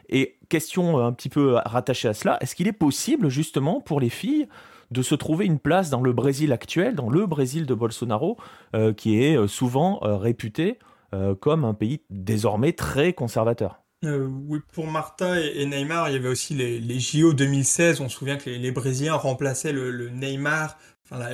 Et 0.09 0.38
question 0.50 1.00
un 1.00 1.12
petit 1.13 1.29
peu 1.29 1.55
rattachée 1.65 2.07
à 2.07 2.13
cela, 2.13 2.38
est-ce 2.41 2.55
qu'il 2.55 2.67
est 2.67 2.74
possible 2.74 3.29
justement 3.29 3.81
pour 3.81 4.00
les 4.00 4.09
filles 4.09 4.47
de 4.91 5.01
se 5.01 5.15
trouver 5.15 5.45
une 5.45 5.59
place 5.59 5.89
dans 5.89 6.01
le 6.01 6.13
Brésil 6.13 6.53
actuel, 6.53 6.95
dans 6.95 7.09
le 7.09 7.25
Brésil 7.25 7.65
de 7.65 7.74
Bolsonaro, 7.74 8.38
euh, 8.75 8.93
qui 8.93 9.24
est 9.24 9.47
souvent 9.47 10.00
réputé 10.01 10.79
comme 11.39 11.63
un 11.63 11.74
pays 11.74 12.01
désormais 12.09 12.74
très 12.74 13.13
conservateur? 13.13 13.85
Euh, 14.05 14.27
oui, 14.47 14.59
pour 14.74 14.88
Martha 14.88 15.39
et, 15.39 15.65
Neymar, 15.65 16.09
il 16.09 16.13
y 16.13 16.15
avait 16.17 16.29
aussi 16.29 16.53
les, 16.53 17.00
JO 17.00 17.33
2016. 17.33 18.01
On 18.01 18.09
se 18.09 18.17
souvient 18.17 18.38
que 18.38 18.50
les, 18.50 18.71
Brésiliens 18.71 19.15
remplaçaient 19.15 19.71
le, 19.71 20.09
Neymar, 20.09 20.77
enfin, 21.09 21.25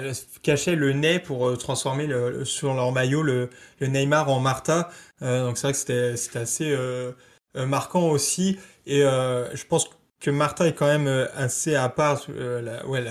cachaient 0.42 0.76
le 0.76 0.94
nez 0.94 1.20
pour 1.20 1.50
euh, 1.50 1.56
transformer 1.58 2.08
sur 2.46 2.74
leur 2.74 2.92
maillot 2.92 3.24
le, 3.24 3.50
Neymar 3.82 4.30
en 4.30 4.40
Martha. 4.40 4.90
Euh, 5.22 5.46
donc 5.46 5.58
c'est 5.58 5.68
vrai 5.68 5.74
que 5.74 6.16
c'était 6.16 6.40
assez 6.40 6.76
marquant 7.56 8.10
aussi. 8.10 8.60
Et 8.86 9.02
je 9.02 9.66
pense 9.68 9.90
que 10.20 10.32
Martha 10.32 10.68
est 10.68 10.74
quand 10.74 10.88
même 10.88 11.28
assez 11.36 11.76
à 11.76 11.90
part. 11.90 12.26
La, 12.30 12.86
ouais, 12.88 13.04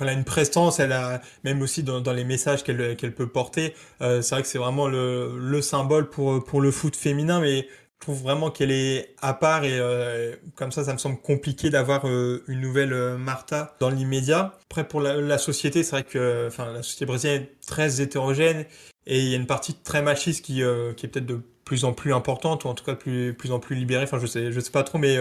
elle 0.00 0.08
a 0.08 0.12
une 0.12 0.24
prestance, 0.24 0.78
elle 0.78 0.92
a 0.92 1.20
même 1.44 1.60
aussi 1.62 1.82
dans, 1.82 2.12
les 2.12 2.24
messages 2.24 2.62
qu'elle 2.62 2.96
qu'elle 2.96 3.14
peut 3.14 3.28
porter. 3.28 3.74
c'est 4.00 4.30
vrai 4.30 4.42
que 4.42 4.48
c'est 4.48 4.58
vraiment 4.58 4.88
le, 4.88 5.38
le 5.38 5.62
symbole 5.62 6.08
pour 6.08 6.44
pour 6.44 6.60
le 6.60 6.70
foot 6.70 6.96
féminin, 6.96 7.40
mais 7.40 7.66
je 7.98 8.06
trouve 8.06 8.22
vraiment 8.22 8.50
qu'elle 8.52 8.70
est 8.70 9.16
à 9.20 9.34
part 9.34 9.64
et 9.64 9.76
euh, 9.76 10.36
comme 10.54 10.70
ça, 10.70 10.84
ça 10.84 10.92
me 10.92 10.98
semble 10.98 11.20
compliqué 11.20 11.68
d'avoir 11.68 12.06
euh, 12.06 12.44
une 12.46 12.60
nouvelle 12.60 12.92
euh, 12.92 13.18
Martha 13.18 13.74
dans 13.80 13.90
l'immédiat. 13.90 14.56
Après, 14.70 14.86
pour 14.86 15.00
la, 15.00 15.38
société, 15.38 15.82
c'est 15.82 15.90
vrai 15.90 16.04
que 16.04 16.46
enfin, 16.46 16.72
la 16.72 16.84
société 16.84 17.06
brésilienne 17.06 17.42
est 17.42 17.66
très 17.66 18.00
hétérogène 18.00 18.66
et 19.06 19.18
il 19.18 19.28
y 19.28 19.34
a 19.34 19.36
une 19.36 19.46
partie 19.46 19.74
très 19.74 20.00
machiste 20.00 20.44
qui, 20.44 20.62
qui 20.96 21.06
est 21.06 21.08
peut-être 21.08 21.26
de 21.26 21.40
plus 21.68 21.84
en 21.84 21.92
plus 21.92 22.14
importante 22.14 22.64
ou 22.64 22.68
en 22.68 22.74
tout 22.74 22.84
cas 22.84 22.94
plus, 22.94 23.34
plus 23.34 23.52
en 23.52 23.60
plus 23.60 23.76
libérée. 23.76 24.04
Enfin, 24.04 24.18
je 24.18 24.26
sais, 24.26 24.52
je 24.52 24.58
sais 24.58 24.70
pas 24.70 24.84
trop, 24.84 24.96
mais 24.96 25.18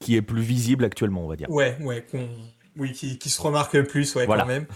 qui 0.00 0.16
est 0.16 0.22
plus 0.22 0.42
visible 0.42 0.84
actuellement, 0.84 1.24
on 1.24 1.28
va 1.28 1.36
dire. 1.36 1.50
Ouais, 1.50 1.76
ouais, 1.80 2.04
oui, 2.76 2.92
qui, 2.92 3.16
qui, 3.16 3.30
se 3.30 3.40
remarque 3.40 3.80
plus, 3.82 4.14
ouais, 4.14 4.26
quand 4.26 4.44
même. 4.44 4.66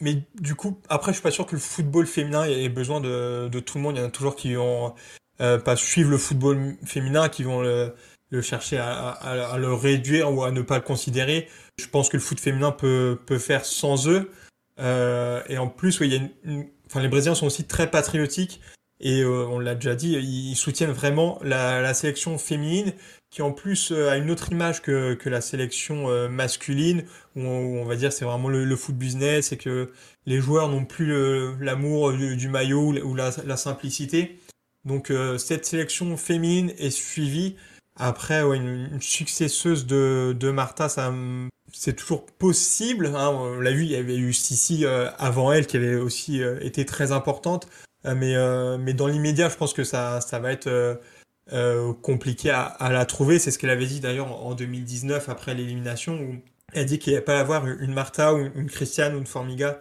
Mais 0.00 0.22
du 0.34 0.56
coup, 0.56 0.80
après, 0.88 1.12
je 1.12 1.16
suis 1.16 1.22
pas 1.22 1.30
sûr 1.30 1.46
que 1.46 1.54
le 1.54 1.60
football 1.60 2.06
féminin 2.06 2.44
ait 2.44 2.68
besoin 2.68 3.00
de, 3.00 3.48
de 3.48 3.60
tout 3.60 3.78
le 3.78 3.84
monde. 3.84 3.96
Il 3.96 4.00
y 4.00 4.02
en 4.02 4.08
a 4.08 4.10
toujours 4.10 4.34
qui 4.34 4.56
ont 4.56 4.94
euh, 5.40 5.58
pas 5.58 5.76
suivre 5.76 6.10
le 6.10 6.18
football 6.18 6.76
féminin, 6.84 7.28
qui 7.28 7.44
vont 7.44 7.62
le, 7.62 7.94
le 8.30 8.42
chercher 8.42 8.78
à, 8.78 9.10
à, 9.10 9.52
à, 9.52 9.58
le 9.58 9.72
réduire 9.72 10.32
ou 10.32 10.42
à 10.42 10.50
ne 10.50 10.60
pas 10.60 10.76
le 10.76 10.82
considérer. 10.82 11.48
Je 11.78 11.86
pense 11.86 12.08
que 12.08 12.16
le 12.16 12.22
foot 12.22 12.40
féminin 12.40 12.72
peut, 12.72 13.18
peut 13.26 13.38
faire 13.38 13.64
sans 13.64 14.08
eux. 14.08 14.30
Euh, 14.80 15.40
et 15.48 15.56
en 15.56 15.68
plus, 15.68 16.00
oui, 16.00 16.08
il 16.08 16.14
y 16.14 16.16
a 16.16 16.28
une, 16.44 16.66
enfin, 16.86 17.00
les 17.00 17.08
Brésiliens 17.08 17.34
sont 17.34 17.46
aussi 17.46 17.64
très 17.64 17.90
patriotiques 17.90 18.60
et 19.00 19.22
euh, 19.22 19.46
on 19.46 19.58
l'a 19.58 19.74
déjà 19.74 19.94
dit, 19.94 20.12
ils 20.14 20.56
soutiennent 20.56 20.92
vraiment 20.92 21.38
la, 21.42 21.80
la 21.82 21.94
sélection 21.94 22.38
féminine 22.38 22.92
qui 23.30 23.42
en 23.42 23.52
plus 23.52 23.92
euh, 23.92 24.10
a 24.10 24.16
une 24.16 24.30
autre 24.30 24.52
image 24.52 24.82
que, 24.82 25.14
que 25.14 25.28
la 25.28 25.40
sélection 25.40 26.08
euh, 26.08 26.28
masculine 26.28 27.04
où 27.34 27.40
on, 27.42 27.84
va 27.84 27.96
dire 27.96 28.12
c'est 28.12 28.24
vraiment 28.24 28.48
le, 28.48 28.64
le, 28.64 28.76
foot 28.76 28.96
business 28.96 29.52
et 29.52 29.58
que 29.58 29.90
les 30.24 30.40
joueurs 30.40 30.68
n'ont 30.68 30.86
plus 30.86 31.12
l'amour 31.60 32.12
du, 32.12 32.36
du, 32.36 32.48
maillot 32.48 32.94
ou 33.04 33.14
la, 33.14 33.30
la 33.44 33.56
simplicité. 33.56 34.38
Donc 34.86 35.10
euh, 35.10 35.36
cette 35.36 35.66
sélection 35.66 36.16
féminine 36.16 36.72
est 36.78 36.90
suivie. 36.90 37.56
Après, 37.96 38.42
ouais, 38.42 38.56
une, 38.56 39.00
successeuse 39.00 39.86
de, 39.86 40.34
de 40.38 40.50
Martha, 40.50 40.88
ça, 40.88 41.12
c'est 41.72 41.96
toujours 41.96 42.24
possible. 42.24 43.06
Hein. 43.14 43.30
On 43.30 43.60
l'a 43.60 43.72
vu, 43.72 43.82
il 43.82 43.90
y 43.90 43.96
avait 43.96 44.16
eu 44.16 44.32
Sissi 44.32 44.84
euh, 44.84 45.10
avant 45.18 45.52
elle 45.52 45.66
qui 45.66 45.76
avait 45.76 45.96
aussi 45.96 46.42
euh, 46.42 46.58
été 46.60 46.86
très 46.86 47.10
importante. 47.12 47.68
Mais, 48.14 48.34
mais 48.78 48.94
dans 48.94 49.06
l'immédiat, 49.06 49.48
je 49.48 49.56
pense 49.56 49.72
que 49.72 49.84
ça, 49.84 50.20
ça 50.20 50.38
va 50.38 50.52
être 50.52 51.00
compliqué 52.02 52.50
à, 52.50 52.88
la 52.90 53.04
trouver. 53.06 53.38
C'est 53.38 53.50
ce 53.50 53.58
qu'elle 53.58 53.70
avait 53.70 53.86
dit 53.86 54.00
d'ailleurs 54.00 54.32
en 54.32 54.54
2019 54.54 55.28
après 55.28 55.54
l'élimination 55.54 56.14
où 56.14 56.36
elle 56.72 56.86
dit 56.86 56.98
qu'il 56.98 57.12
n'y 57.12 57.18
a 57.18 57.22
pas 57.22 57.36
à 57.36 57.40
avoir 57.40 57.66
une 57.66 57.94
Martha 57.94 58.34
ou 58.34 58.38
une 58.54 58.68
Christiane 58.70 59.14
ou 59.14 59.18
une 59.18 59.26
Formiga 59.26 59.80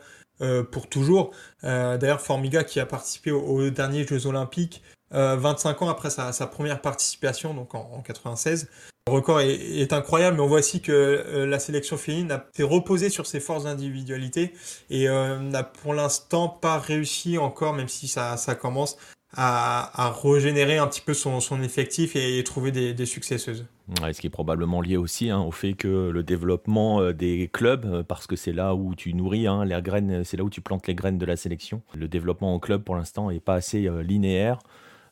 pour 0.72 0.90
toujours. 0.90 1.32
D'ailleurs, 1.64 2.22
Formiga 2.22 2.64
qui 2.64 2.80
a 2.80 2.86
participé 2.86 3.32
aux 3.32 3.70
derniers 3.70 4.06
Jeux 4.06 4.28
Olympiques 4.28 4.84
25 5.12 5.82
euh, 5.82 5.86
ans 5.86 5.90
après 5.90 6.10
sa, 6.10 6.48
première 6.48 6.82
participation, 6.82 7.54
donc 7.54 7.76
en, 7.76 8.02
96. 8.02 8.68
Le 9.08 9.14
record 9.14 9.40
est, 9.40 9.94
incroyable, 9.94 10.38
mais 10.38 10.42
on 10.42 10.48
voit 10.48 10.58
aussi 10.58 10.82
que 10.82 10.92
euh, 10.92 11.46
la 11.46 11.60
sélection 11.60 11.96
féminine 11.96 12.32
a 12.32 12.44
été 12.50 12.64
reposée 12.64 13.12
sur 13.12 13.28
ses 13.28 13.40
forces 13.40 13.66
d'individualité 13.66 14.52
et 14.90 15.08
euh, 15.08 15.38
n'a 15.38 15.62
pour 15.62 15.94
l'instant 15.94 16.50
pas 16.50 16.80
réussi 16.80 17.38
encore, 17.38 17.74
même 17.74 17.88
si 17.88 18.08
ça, 18.08 18.36
commence, 18.60 18.98
à, 19.32 20.12
régénérer 20.24 20.80
un 20.80 20.88
petit 20.88 21.02
peu 21.02 21.14
son, 21.14 21.40
effectif 21.62 22.16
et, 22.16 22.44
trouver 22.44 22.72
des, 22.72 23.06
successeuses. 23.06 23.68
ce 24.12 24.20
qui 24.20 24.26
est 24.26 24.32
probablement 24.32 24.82
lié 24.82 24.98
aussi 24.98 25.30
hein, 25.30 25.40
au 25.40 25.52
fait 25.52 25.74
que 25.74 26.10
le 26.10 26.24
développement 26.24 27.12
des 27.12 27.48
clubs, 27.54 28.02
parce 28.08 28.26
que 28.26 28.36
c'est 28.36 28.54
là 28.54 28.74
où 28.74 28.96
tu 28.96 29.14
nourris 29.14 29.46
hein, 29.46 29.66
les 29.66 29.80
graines, 29.84 30.24
c'est 30.24 30.36
là 30.36 30.44
où 30.44 30.50
tu 30.50 30.62
plantes 30.62 30.88
les 30.88 30.96
graines 30.96 31.20
de 31.20 31.28
la 31.28 31.38
sélection. 31.38 31.84
Le 31.94 32.08
développement 32.08 32.56
en 32.56 32.60
club 32.60 32.82
pour 32.82 32.96
l'instant 32.96 33.30
n'est 33.30 33.40
pas 33.40 33.54
assez 33.54 33.88
linéaire. 34.02 34.58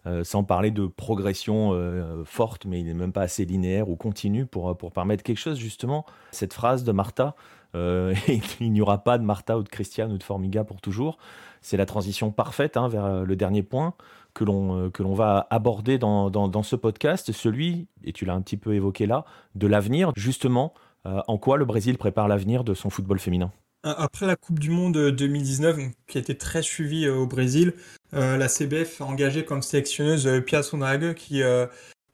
Euh, 0.05 0.25
sans 0.25 0.43
parler 0.43 0.69
de 0.69 0.85
progression 0.85 1.69
euh, 1.71 2.25
forte, 2.25 2.65
mais 2.65 2.81
il 2.81 2.85
n'est 2.85 2.93
même 2.93 3.13
pas 3.13 3.21
assez 3.21 3.45
linéaire 3.45 3.89
ou 3.89 3.95
continu 3.95 4.45
pour, 4.45 4.75
pour 4.75 4.91
permettre 4.91 5.23
quelque 5.23 5.37
chose, 5.37 5.57
justement. 5.57 6.05
Cette 6.31 6.53
phrase 6.53 6.83
de 6.83 6.91
Martha, 6.91 7.35
euh, 7.73 8.13
il 8.59 8.73
n'y 8.73 8.81
aura 8.81 8.97
pas 8.97 9.17
de 9.17 9.23
Martha 9.23 9.57
ou 9.57 9.63
de 9.63 9.69
Christiane 9.69 10.11
ou 10.11 10.17
de 10.17 10.23
Formiga 10.23 10.65
pour 10.65 10.81
toujours, 10.81 11.17
c'est 11.61 11.77
la 11.77 11.85
transition 11.85 12.31
parfaite 12.31 12.75
hein, 12.75 12.89
vers 12.89 13.23
le 13.23 13.35
dernier 13.37 13.63
point 13.63 13.93
que 14.33 14.43
l'on 14.43 14.89
que 14.89 15.03
l'on 15.03 15.13
va 15.13 15.47
aborder 15.51 15.97
dans, 15.97 16.29
dans, 16.29 16.49
dans, 16.49 16.63
ce 16.63 16.75
podcast, 16.75 17.31
celui, 17.31 17.87
et 18.03 18.11
tu 18.11 18.25
l'as 18.25 18.33
un 18.33 18.41
petit 18.41 18.57
peu 18.57 18.73
évoqué 18.73 19.05
là, 19.05 19.23
de 19.55 19.67
l'avenir, 19.67 20.11
justement, 20.17 20.73
en 21.05 21.37
quoi 21.37 21.57
le 21.57 21.65
Brésil 21.65 21.97
prépare 21.97 22.27
l'avenir 22.27 22.63
de 22.63 22.73
son 22.73 22.89
football 22.89 23.19
féminin? 23.19 23.51
Après 23.83 24.25
la 24.25 24.35
Coupe 24.35 24.59
du 24.59 24.71
Monde 24.71 25.11
2019, 25.11 25.77
qui 26.07 26.17
a 26.17 26.21
été 26.21 26.35
très 26.37 26.63
suivie 26.63 27.07
au 27.07 27.27
Brésil, 27.27 27.73
la 28.13 28.47
CBF 28.47 29.01
a 29.01 29.05
engagé 29.05 29.43
comme 29.43 29.61
sélectionneuse 29.61 30.29
Pia 30.45 30.63
Sondrague, 30.63 31.13
qui 31.15 31.41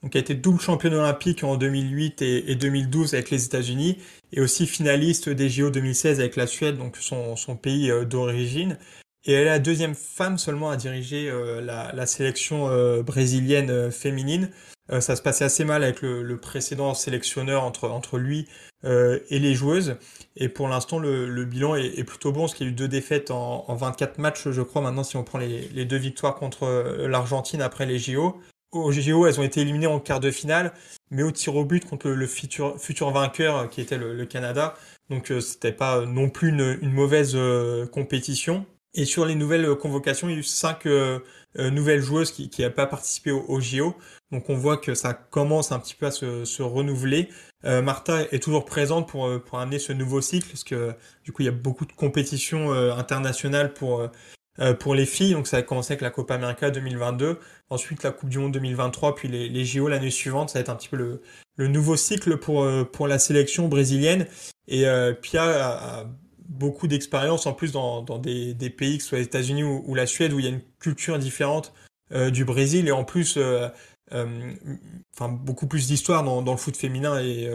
donc 0.02 0.16
a 0.16 0.20
été 0.20 0.34
double 0.34 0.62
championne 0.62 0.94
olympique 0.94 1.44
en 1.44 1.58
2008 1.58 2.22
et, 2.22 2.56
2012 2.56 3.14
avec 3.14 3.30
les 3.32 3.46
États-Unis, 3.46 3.98
et 4.32 4.42
aussi 4.42 4.66
finaliste 4.66 5.30
des 5.30 5.50
JO 5.50 5.70
2016 5.70 6.20
avec 6.20 6.36
la 6.36 6.48
Suède, 6.48 6.78
donc 6.78 6.98
son, 6.98 7.36
pays 7.62 7.92
euh, 7.92 8.06
d'origine. 8.06 8.78
Et 9.26 9.34
elle 9.34 9.42
est 9.42 9.46
la 9.46 9.60
deuxième 9.60 9.96
femme 9.96 10.38
seulement 10.38 10.70
à 10.70 10.78
diriger 10.78 11.30
euh, 11.30 11.62
la, 11.62 11.92
la, 11.94 12.06
sélection 12.06 12.70
euh, 12.70 13.04
brésilienne 13.04 13.92
féminine. 13.92 14.50
ça 15.00 15.16
se 15.16 15.22
passait 15.22 15.46
assez 15.46 15.66
mal 15.66 15.84
avec 15.84 16.02
le, 16.02 16.24
le 16.24 16.38
précédent 16.38 16.94
sélectionneur 16.94 17.64
entre, 17.64 17.90
entre 17.90 18.18
lui 18.18 18.48
et 18.84 19.40
les 19.40 19.54
joueuses. 19.56 19.98
Et 20.38 20.48
pour 20.48 20.70
l'instant, 20.70 21.00
le, 21.00 21.28
le, 21.28 21.44
bilan 21.44 21.76
est, 21.76 22.00
est, 22.00 22.06
plutôt 22.06 22.32
bon, 22.32 22.42
parce 22.42 22.54
qu'il 22.56 22.66
y 22.66 22.70
a 22.70 22.72
eu 22.72 22.76
deux 22.76 22.88
défaites 22.88 23.30
en, 23.30 23.66
en 23.68 23.76
24 23.76 24.20
matchs, 24.20 24.50
je 24.50 24.62
crois, 24.62 24.82
maintenant, 24.82 25.04
si 25.04 25.18
on 25.18 25.24
prend 25.26 25.38
les, 25.38 25.68
les 25.74 25.84
deux 25.84 25.98
victoires 25.98 26.36
contre 26.36 26.66
l'Argentine 27.06 27.62
après 27.62 27.86
les 27.86 28.00
JO 28.00 28.40
au 28.72 28.92
GGO, 28.92 29.26
elles 29.26 29.40
ont 29.40 29.44
été 29.44 29.62
éliminées 29.62 29.88
en 29.88 30.00
quart 30.00 30.20
de 30.20 30.32
finale, 30.32 30.74
mais 31.10 31.24
au 31.24 31.32
tir 31.32 31.56
au 31.56 31.66
but 31.66 31.86
contre 31.86 32.10
le 32.10 32.28
futur, 32.28 32.80
futur 32.80 33.12
vainqueur 33.12 33.58
euh, 33.58 33.68
qui 33.68 33.82
était 33.82 33.98
le, 33.98 34.26
Canada. 34.26 34.76
Donc 35.10 35.32
euh, 35.32 35.42
c'était 35.42 35.72
pas 35.72 36.06
non 36.06 36.30
plus 36.30 36.50
une, 36.50 36.92
mauvaise 36.92 37.34
euh, 37.36 37.88
compétition. 37.88 38.66
Et 38.94 39.06
sur 39.06 39.26
les 39.26 39.36
nouvelles 39.36 39.76
convocations, 39.76 40.30
il 40.30 40.34
y 40.34 40.36
a 40.36 40.40
eu 40.40 40.44
cinq 40.44 40.88
nouvelles 41.56 42.02
joueuses 42.02 42.32
qui 42.32 42.50
n'avaient 42.60 42.74
pas 42.74 42.88
participé 42.88 43.32
au, 43.32 43.46
au, 43.48 43.60
JO. 43.62 43.96
Donc 44.32 44.50
on 44.50 44.56
voit 44.56 44.78
que 44.78 44.96
ça 44.96 45.14
commence 45.14 45.72
un 45.72 45.80
petit 45.80 45.96
peu 45.96 46.08
à 46.08 46.12
se, 46.12 46.44
se 46.46 46.64
renouveler. 46.64 47.30
Martha 47.64 48.24
est 48.32 48.42
toujours 48.42 48.66
présente 48.66 49.08
pour, 49.08 49.30
pour 49.44 49.60
amener 49.60 49.80
ce 49.80 49.94
nouveau 49.94 50.22
cycle, 50.22 50.48
parce 50.48 50.64
que 50.64 50.96
du 51.24 51.32
coup 51.32 51.44
il 51.44 51.46
y 51.46 51.50
a 51.50 51.52
beaucoup 51.52 51.86
de 51.86 51.94
compétitions 51.94 52.72
internationales 52.72 53.74
pour 53.74 54.10
euh, 54.60 54.74
pour 54.74 54.94
les 54.94 55.06
filles, 55.06 55.34
donc 55.34 55.48
ça 55.48 55.58
a 55.58 55.62
commencé 55.62 55.94
avec 55.94 56.02
la 56.02 56.10
Copa 56.10 56.36
América 56.36 56.70
2022, 56.70 57.40
ensuite 57.70 58.04
la 58.04 58.12
Coupe 58.12 58.30
du 58.30 58.40
Monde 58.40 58.52
2023, 58.52 59.16
puis 59.16 59.28
les, 59.30 59.48
les 59.48 59.66
JO 59.66 59.88
l'année 59.88 60.10
suivante. 60.10 60.50
Ça 60.50 60.60
va 60.60 60.62
être 60.62 60.70
un 60.70 60.76
petit 60.76 60.90
peu 60.90 60.98
le, 60.98 61.22
le 61.56 61.68
nouveau 61.68 61.96
cycle 61.96 62.38
pour, 62.38 62.64
euh, 62.64 62.84
pour 62.84 63.08
la 63.08 63.20
sélection 63.20 63.68
brésilienne. 63.70 64.28
Et 64.68 64.86
euh, 64.86 65.14
Pia 65.14 65.44
a, 65.44 66.06
beaucoup 66.50 66.88
d'expérience 66.88 67.46
en 67.46 67.54
plus 67.54 67.72
dans, 67.72 68.02
dans 68.02 68.18
des, 68.18 68.54
pays, 68.76 68.98
que 68.98 69.04
ce 69.04 69.10
soit 69.10 69.20
les 69.20 69.26
États-Unis 69.26 69.64
ou, 69.64 69.96
la 69.96 70.06
Suède, 70.06 70.34
où 70.34 70.40
il 70.40 70.46
y 70.46 70.48
a 70.48 70.52
une 70.52 70.62
culture 70.80 71.18
différente 71.20 71.74
du 72.32 72.44
Brésil 72.44 72.88
et 72.88 72.92
en 72.92 73.04
plus 73.04 73.38
enfin 74.12 75.30
beaucoup 75.30 75.68
plus 75.68 75.88
d'histoire 75.88 76.24
dans, 76.24 76.42
le 76.42 76.58
foot 76.58 76.76
féminin 76.76 77.20
et 77.20 77.48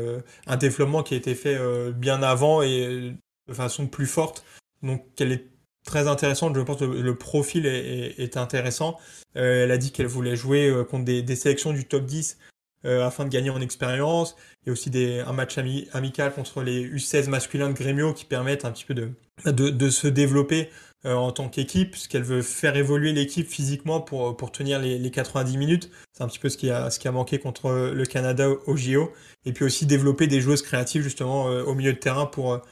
un 0.47 0.57
développement 0.57 1.03
qui 1.03 1.15
a 1.15 1.17
été 1.17 1.35
fait 1.35 1.59
bien 1.93 2.23
avant 2.23 2.63
et 2.63 3.15
de 3.49 3.55
façon 3.55 3.87
plus 3.87 4.07
forte. 4.07 4.45
Donc, 4.83 5.03
qu'elle 5.17 5.33
est 5.33 5.47
très 5.85 6.09
intéressante. 6.09 6.57
Je 6.57 6.61
pense 6.63 6.79
que 6.79 6.85
le 6.85 7.15
profil 7.15 7.67
est, 7.67 8.37
intéressant. 8.37 8.99
Euh, 9.37 9.65
elle 9.65 9.71
a 9.71 9.79
dit 9.79 9.93
qu'elle 9.93 10.07
voulait 10.07 10.37
jouer 10.37 10.69
euh, 10.69 10.85
contre 10.85 11.05
des, 11.05 11.37
sélections 11.37 11.73
du 11.73 11.85
top 11.85 12.05
10 12.05 12.39
euh, 12.85 13.07
afin 13.07 13.25
de 13.25 13.31
gagner 13.31 13.51
en 13.51 13.61
expérience. 13.61 14.37
Il 14.63 14.69
y 14.69 14.71
a 14.71 14.73
aussi 14.73 14.91
des, 14.91 15.21
un 15.21 15.33
match 15.33 15.59
amical 15.59 16.35
contre 16.35 16.63
les 16.63 16.89
U16 16.89 17.29
masculins 17.29 17.69
de 17.69 17.75
Grêmio 17.75 18.13
qui 18.13 18.25
permettent 18.25 18.65
un 18.65 18.73
petit 18.73 18.85
peu 18.85 18.95
de, 18.95 19.11
de, 19.45 19.91
se 19.91 20.09
développer 20.09 20.71
en 21.05 21.33
tant 21.33 21.51
qu'équipe, 21.51 21.91
puisqu'elle 21.91 22.23
veut 22.23 22.41
faire 22.41 22.77
évoluer 22.77 23.13
l'équipe 23.13 23.47
physiquement 23.47 24.01
pour, 24.01 24.37
pour 24.39 24.51
tenir 24.53 24.81
les, 24.81 24.99
les 24.99 25.11
90 25.11 25.59
minutes. 25.59 25.91
C'est 26.15 26.25
un 26.25 26.29
petit 26.29 26.39
peu 26.39 26.49
ce 26.49 26.57
qui, 26.57 26.71
a, 26.71 26.89
ce 26.89 26.99
qui 26.99 27.09
a 27.09 27.13
manqué 27.13 27.39
contre 27.39 27.71
le 27.93 28.05
Canada 28.07 28.49
au 28.49 28.77
JO. 28.77 29.13
Et 29.45 29.53
puis 29.53 29.67
aussi 29.67 29.85
développer 29.85 30.27
des 30.27 30.41
joueuses 30.41 30.63
créatives 30.63 31.03
justement 31.03 31.45
au 31.45 31.75
milieu 31.75 31.93
de 31.93 31.99
terrain 31.99 32.25
pour, 32.25 32.63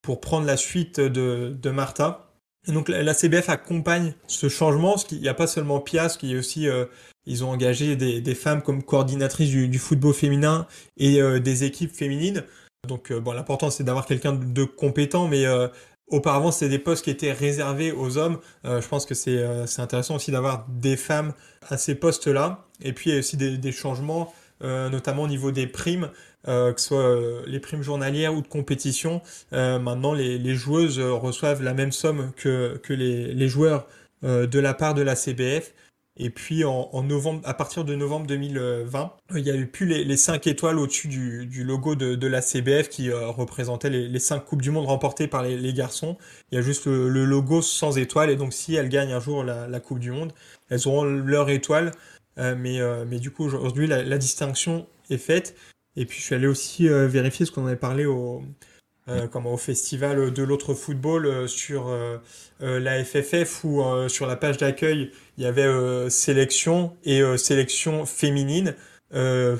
pour 0.00 0.20
prendre 0.20 0.46
la 0.46 0.56
suite 0.56 1.00
de, 1.00 1.54
de 1.60 1.70
Martha. 1.70 2.31
Donc 2.68 2.88
la 2.88 3.12
CBF 3.12 3.48
accompagne 3.48 4.14
ce 4.28 4.48
changement, 4.48 4.90
parce 4.90 5.04
qu'il 5.04 5.20
n'y 5.20 5.28
a 5.28 5.34
pas 5.34 5.48
seulement 5.48 5.80
Pias, 5.80 6.16
qu'il 6.18 6.30
y 6.30 6.36
a 6.36 6.38
aussi, 6.38 6.68
euh, 6.68 6.84
ils 7.26 7.44
ont 7.44 7.50
engagé 7.50 7.96
des, 7.96 8.34
femmes 8.36 8.62
comme 8.62 8.84
coordinatrices 8.84 9.50
du, 9.50 9.78
football 9.78 10.14
féminin 10.14 10.66
et 10.96 11.20
euh, 11.20 11.40
des 11.40 11.64
équipes 11.64 11.92
féminines. 11.92 12.44
Donc 12.86 13.10
euh, 13.10 13.20
bon, 13.20 13.32
l'important 13.32 13.70
c'est 13.70 13.82
d'avoir 13.82 14.06
quelqu'un 14.06 14.32
de 14.32 14.62
compétent, 14.64 15.26
mais 15.26 15.44
auparavant 16.06 16.52
c'était 16.52 16.68
des 16.68 16.78
postes 16.78 17.04
qui 17.04 17.10
étaient 17.10 17.32
réservés 17.32 17.90
aux 17.90 18.16
hommes. 18.16 18.38
je 18.64 18.86
pense 18.86 19.06
que 19.06 19.14
c'est 19.14 19.42
intéressant 19.78 20.16
aussi 20.16 20.30
d'avoir 20.30 20.66
des 20.68 20.96
femmes 20.96 21.32
à 21.68 21.78
ces 21.78 21.96
postes-là. 21.96 22.64
Et 22.80 22.92
puis 22.92 23.10
il 23.10 23.12
y 23.14 23.16
a 23.16 23.18
aussi 23.18 23.36
des 23.36 23.72
changements, 23.72 24.32
notamment 24.60 25.22
au 25.22 25.28
niveau 25.28 25.50
des 25.50 25.66
primes. 25.66 26.10
Euh, 26.48 26.72
que 26.72 26.80
ce 26.80 26.88
soit 26.88 26.98
euh, 26.98 27.42
les 27.46 27.60
primes 27.60 27.82
journalières 27.82 28.34
ou 28.34 28.42
de 28.42 28.48
compétition. 28.48 29.22
Euh, 29.52 29.78
maintenant, 29.78 30.12
les, 30.12 30.54
joueuses 30.54 30.98
reçoivent 30.98 31.62
la 31.62 31.74
même 31.74 31.92
somme 31.92 32.32
que, 32.36 32.78
que 32.82 32.92
les, 32.92 33.48
joueurs 33.48 33.86
de 34.22 34.58
la 34.58 34.74
part 34.74 34.94
de 34.94 35.02
la 35.02 35.16
CBF. 35.16 35.72
Et 36.18 36.28
puis 36.28 36.62
en, 36.64 37.02
novembre, 37.02 37.40
à 37.44 37.54
partir 37.54 37.84
de 37.84 37.94
novembre 37.94 38.26
2020, 38.26 39.12
il 39.34 39.46
y 39.46 39.50
a 39.50 39.66
plus 39.66 39.86
les, 39.86 40.04
les 40.04 40.16
5 40.18 40.46
étoiles 40.46 40.78
au-dessus 40.78 41.08
du, 41.08 41.64
logo 41.64 41.94
de, 41.94 42.26
la 42.26 42.42
CBF 42.42 42.90
qui 42.90 43.10
représentait 43.10 43.88
les, 43.88 44.08
les 44.08 44.18
5 44.18 44.44
Coupes 44.44 44.60
du 44.60 44.70
Monde 44.70 44.86
remportées 44.86 45.26
par 45.26 45.42
les, 45.42 45.72
garçons. 45.72 46.18
Il 46.50 46.56
y 46.56 46.58
a 46.58 46.62
juste 46.62 46.86
le, 46.86 47.24
logo 47.24 47.62
sans 47.62 47.96
étoile 47.96 48.28
et 48.28 48.36
donc 48.36 48.52
si 48.52 48.74
elles 48.74 48.90
gagnent 48.90 49.12
un 49.12 49.20
jour 49.20 49.42
la, 49.42 49.80
Coupe 49.80 50.00
du 50.00 50.10
Monde, 50.10 50.32
elles 50.68 50.86
auront 50.86 51.04
leur 51.04 51.48
étoile. 51.48 51.92
mais, 52.36 52.78
mais 53.06 53.18
du 53.18 53.30
coup 53.30 53.44
aujourd'hui 53.44 53.86
la 53.86 54.18
distinction 54.18 54.86
est 55.08 55.18
faite 55.18 55.56
et 55.96 56.06
puis 56.06 56.18
je 56.18 56.24
suis 56.24 56.34
allé 56.34 56.46
aussi 56.46 56.88
euh, 56.88 57.06
vérifier 57.06 57.46
ce 57.46 57.52
qu'on 57.52 57.66
avait 57.66 57.76
parlé 57.76 58.06
au, 58.06 58.42
euh, 59.08 59.28
au 59.44 59.56
festival 59.56 60.32
de 60.32 60.42
l'autre 60.42 60.74
football 60.74 61.26
euh, 61.26 61.46
sur 61.46 61.94
la 62.60 63.04
FFF 63.04 63.64
où 63.64 63.82
sur 64.08 64.26
la 64.26 64.36
page 64.36 64.56
d'accueil 64.56 65.10
il 65.36 65.44
y 65.44 65.46
avait 65.46 66.08
sélection 66.10 66.96
et 67.04 67.20
sélection 67.36 68.06
féminine. 68.06 68.74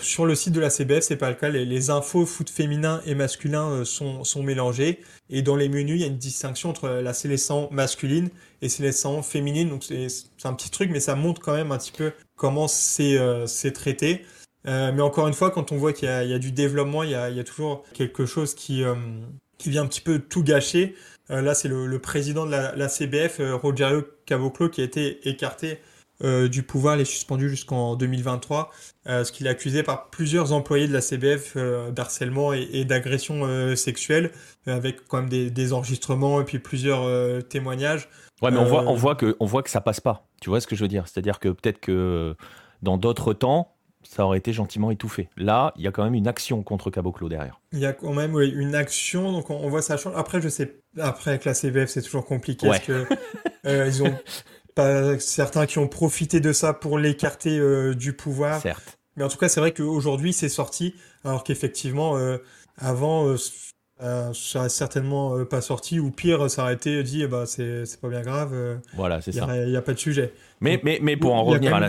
sur 0.00 0.24
le 0.24 0.34
site 0.34 0.52
de 0.52 0.60
la 0.60 0.70
CBF, 0.70 1.02
c'est 1.02 1.16
pas 1.16 1.30
le 1.30 1.36
cas. 1.36 1.48
Les, 1.48 1.90
infos 1.90 2.24
foot 2.26 2.48
féminin 2.48 3.02
et 3.04 3.14
masculin 3.14 3.84
sont, 3.84 4.22
sont 4.22 4.42
mélangées. 4.42 5.00
Et 5.30 5.42
dans 5.42 5.56
les 5.56 5.68
menus, 5.68 5.96
il 5.96 6.00
y 6.02 6.04
a 6.04 6.06
une 6.06 6.18
distinction 6.18 6.70
entre 6.70 6.88
la 6.88 7.12
sélection 7.12 7.68
masculine 7.72 8.30
et 8.60 8.68
sélection 8.68 9.22
féminine. 9.22 9.68
Donc 9.68 9.82
c'est 9.82 10.08
un 10.44 10.54
petit 10.54 10.70
truc, 10.70 10.90
mais 10.92 11.00
ça 11.00 11.16
montre 11.16 11.40
quand 11.40 11.54
même 11.54 11.72
un 11.72 11.78
petit 11.78 11.92
peu 11.92 12.12
comment 12.36 12.68
c'est 12.68 13.72
traité. 13.74 14.24
Euh, 14.66 14.92
mais 14.92 15.02
encore 15.02 15.28
une 15.28 15.34
fois, 15.34 15.50
quand 15.50 15.72
on 15.72 15.76
voit 15.76 15.92
qu'il 15.92 16.08
y, 16.08 16.28
y, 16.28 16.34
a 16.34 16.38
du 16.38 16.52
développement, 16.52 17.02
il 17.02 17.10
y 17.10 17.14
a, 17.14 17.30
il 17.30 17.36
y 17.36 17.40
a 17.40 17.44
toujours 17.44 17.82
quelque 17.94 18.26
chose 18.26 18.54
qui, 18.54 18.84
euh, 18.84 18.94
qui 19.58 19.70
vient 19.70 19.82
un 19.82 19.86
petit 19.86 20.00
peu 20.00 20.18
tout 20.18 20.42
gâcher. 20.42 20.94
Euh, 21.30 21.40
là, 21.42 21.54
c'est 21.54 21.68
le, 21.68 21.86
le, 21.86 21.98
président 21.98 22.46
de 22.46 22.50
la, 22.50 22.74
la 22.76 22.88
CBF, 22.88 23.40
Rogerio 23.60 24.04
Cavoclo, 24.26 24.68
qui 24.68 24.80
a 24.80 24.84
été 24.84 25.28
écarté 25.28 25.80
du 26.52 26.62
pouvoir, 26.62 26.94
il 26.94 27.00
est 27.00 27.04
suspendu 27.04 27.48
jusqu'en 27.48 27.96
2023, 27.96 28.70
ce 29.06 29.32
qu'il 29.32 29.48
est 29.48 29.50
accusé 29.50 29.82
par 29.82 30.08
plusieurs 30.08 30.52
employés 30.52 30.86
de 30.86 30.92
la 30.92 31.00
CBF 31.00 31.56
d'harcèlement 31.90 32.54
et, 32.54 32.68
et 32.74 32.84
d'agression 32.84 33.74
sexuelle, 33.74 34.30
avec 34.68 35.04
quand 35.08 35.16
même 35.16 35.28
des, 35.28 35.50
des, 35.50 35.72
enregistrements 35.72 36.40
et 36.40 36.44
puis 36.44 36.60
plusieurs 36.60 37.08
témoignages. 37.48 38.08
Ouais, 38.40 38.52
mais 38.52 38.58
on 38.58 38.66
voit, 38.66 38.84
on 38.84 38.94
voit 38.94 39.16
que, 39.16 39.34
on 39.40 39.46
voit 39.46 39.64
que 39.64 39.70
ça 39.70 39.80
passe 39.80 39.98
pas. 39.98 40.28
Tu 40.40 40.48
vois 40.48 40.60
ce 40.60 40.68
que 40.68 40.76
je 40.76 40.82
veux 40.82 40.88
dire? 40.88 41.08
C'est-à-dire 41.08 41.40
que 41.40 41.48
peut-être 41.48 41.80
que 41.80 42.36
dans 42.82 42.98
d'autres 42.98 43.32
temps, 43.32 43.71
ça 44.02 44.24
aurait 44.24 44.38
été 44.38 44.52
gentiment 44.52 44.90
étouffé. 44.90 45.28
Là, 45.36 45.72
il 45.76 45.82
y 45.82 45.88
a 45.88 45.92
quand 45.92 46.04
même 46.04 46.14
une 46.14 46.28
action 46.28 46.62
contre 46.62 46.90
Caboclo 46.90 47.28
derrière. 47.28 47.60
Il 47.72 47.78
y 47.78 47.86
a 47.86 47.92
quand 47.92 48.12
même 48.12 48.34
oui, 48.34 48.52
une 48.54 48.74
action, 48.74 49.32
donc 49.32 49.50
on, 49.50 49.68
voit 49.68 49.82
ça 49.82 49.96
change. 49.96 50.14
Après, 50.16 50.40
je 50.40 50.48
sais, 50.48 50.76
après 50.98 51.30
avec 51.30 51.44
la 51.44 51.54
CBF, 51.54 51.88
c'est 51.88 52.02
toujours 52.02 52.24
compliqué 52.24 52.66
parce 52.66 52.80
que 52.80 53.06
euh, 53.66 53.86
ils 53.86 54.02
ont 54.02 54.14
pas 54.74 55.18
certains 55.18 55.66
qui 55.66 55.78
ont 55.78 55.88
profité 55.88 56.40
de 56.40 56.52
ça 56.52 56.72
pour 56.72 56.98
l'écarter 56.98 57.58
euh, 57.58 57.94
du 57.94 58.12
pouvoir. 58.12 58.60
Certes. 58.60 58.98
Mais 59.16 59.24
en 59.24 59.28
tout 59.28 59.38
cas, 59.38 59.48
c'est 59.48 59.60
vrai 59.60 59.72
qu'aujourd'hui, 59.72 60.32
c'est 60.32 60.48
sorti, 60.48 60.94
alors 61.24 61.44
qu'effectivement, 61.44 62.16
euh, 62.16 62.38
avant, 62.78 63.36
euh, 64.02 64.32
ça 64.34 64.68
certainement 64.68 65.44
pas 65.44 65.60
sorti, 65.60 66.00
ou 66.00 66.10
pire, 66.10 66.46
été 66.70 67.02
dit, 67.02 67.26
bah, 67.26 67.44
c'est 67.46 68.00
pas 68.00 68.08
bien 68.08 68.22
grave. 68.22 68.54
voilà, 68.94 69.20
c'est 69.20 69.32
ça. 69.32 69.48
Il 69.56 69.70
n'y 69.70 69.76
a, 69.76 69.82
pas 69.82 69.94
de 69.94 69.98
sujet. 69.98 70.32
Mais, 70.60 70.80
mais, 70.84 70.98
mais 71.02 71.16
pour 71.16 71.34
en 71.34 71.44
revenir 71.44 71.74
à 71.74 71.80
la, 71.80 71.88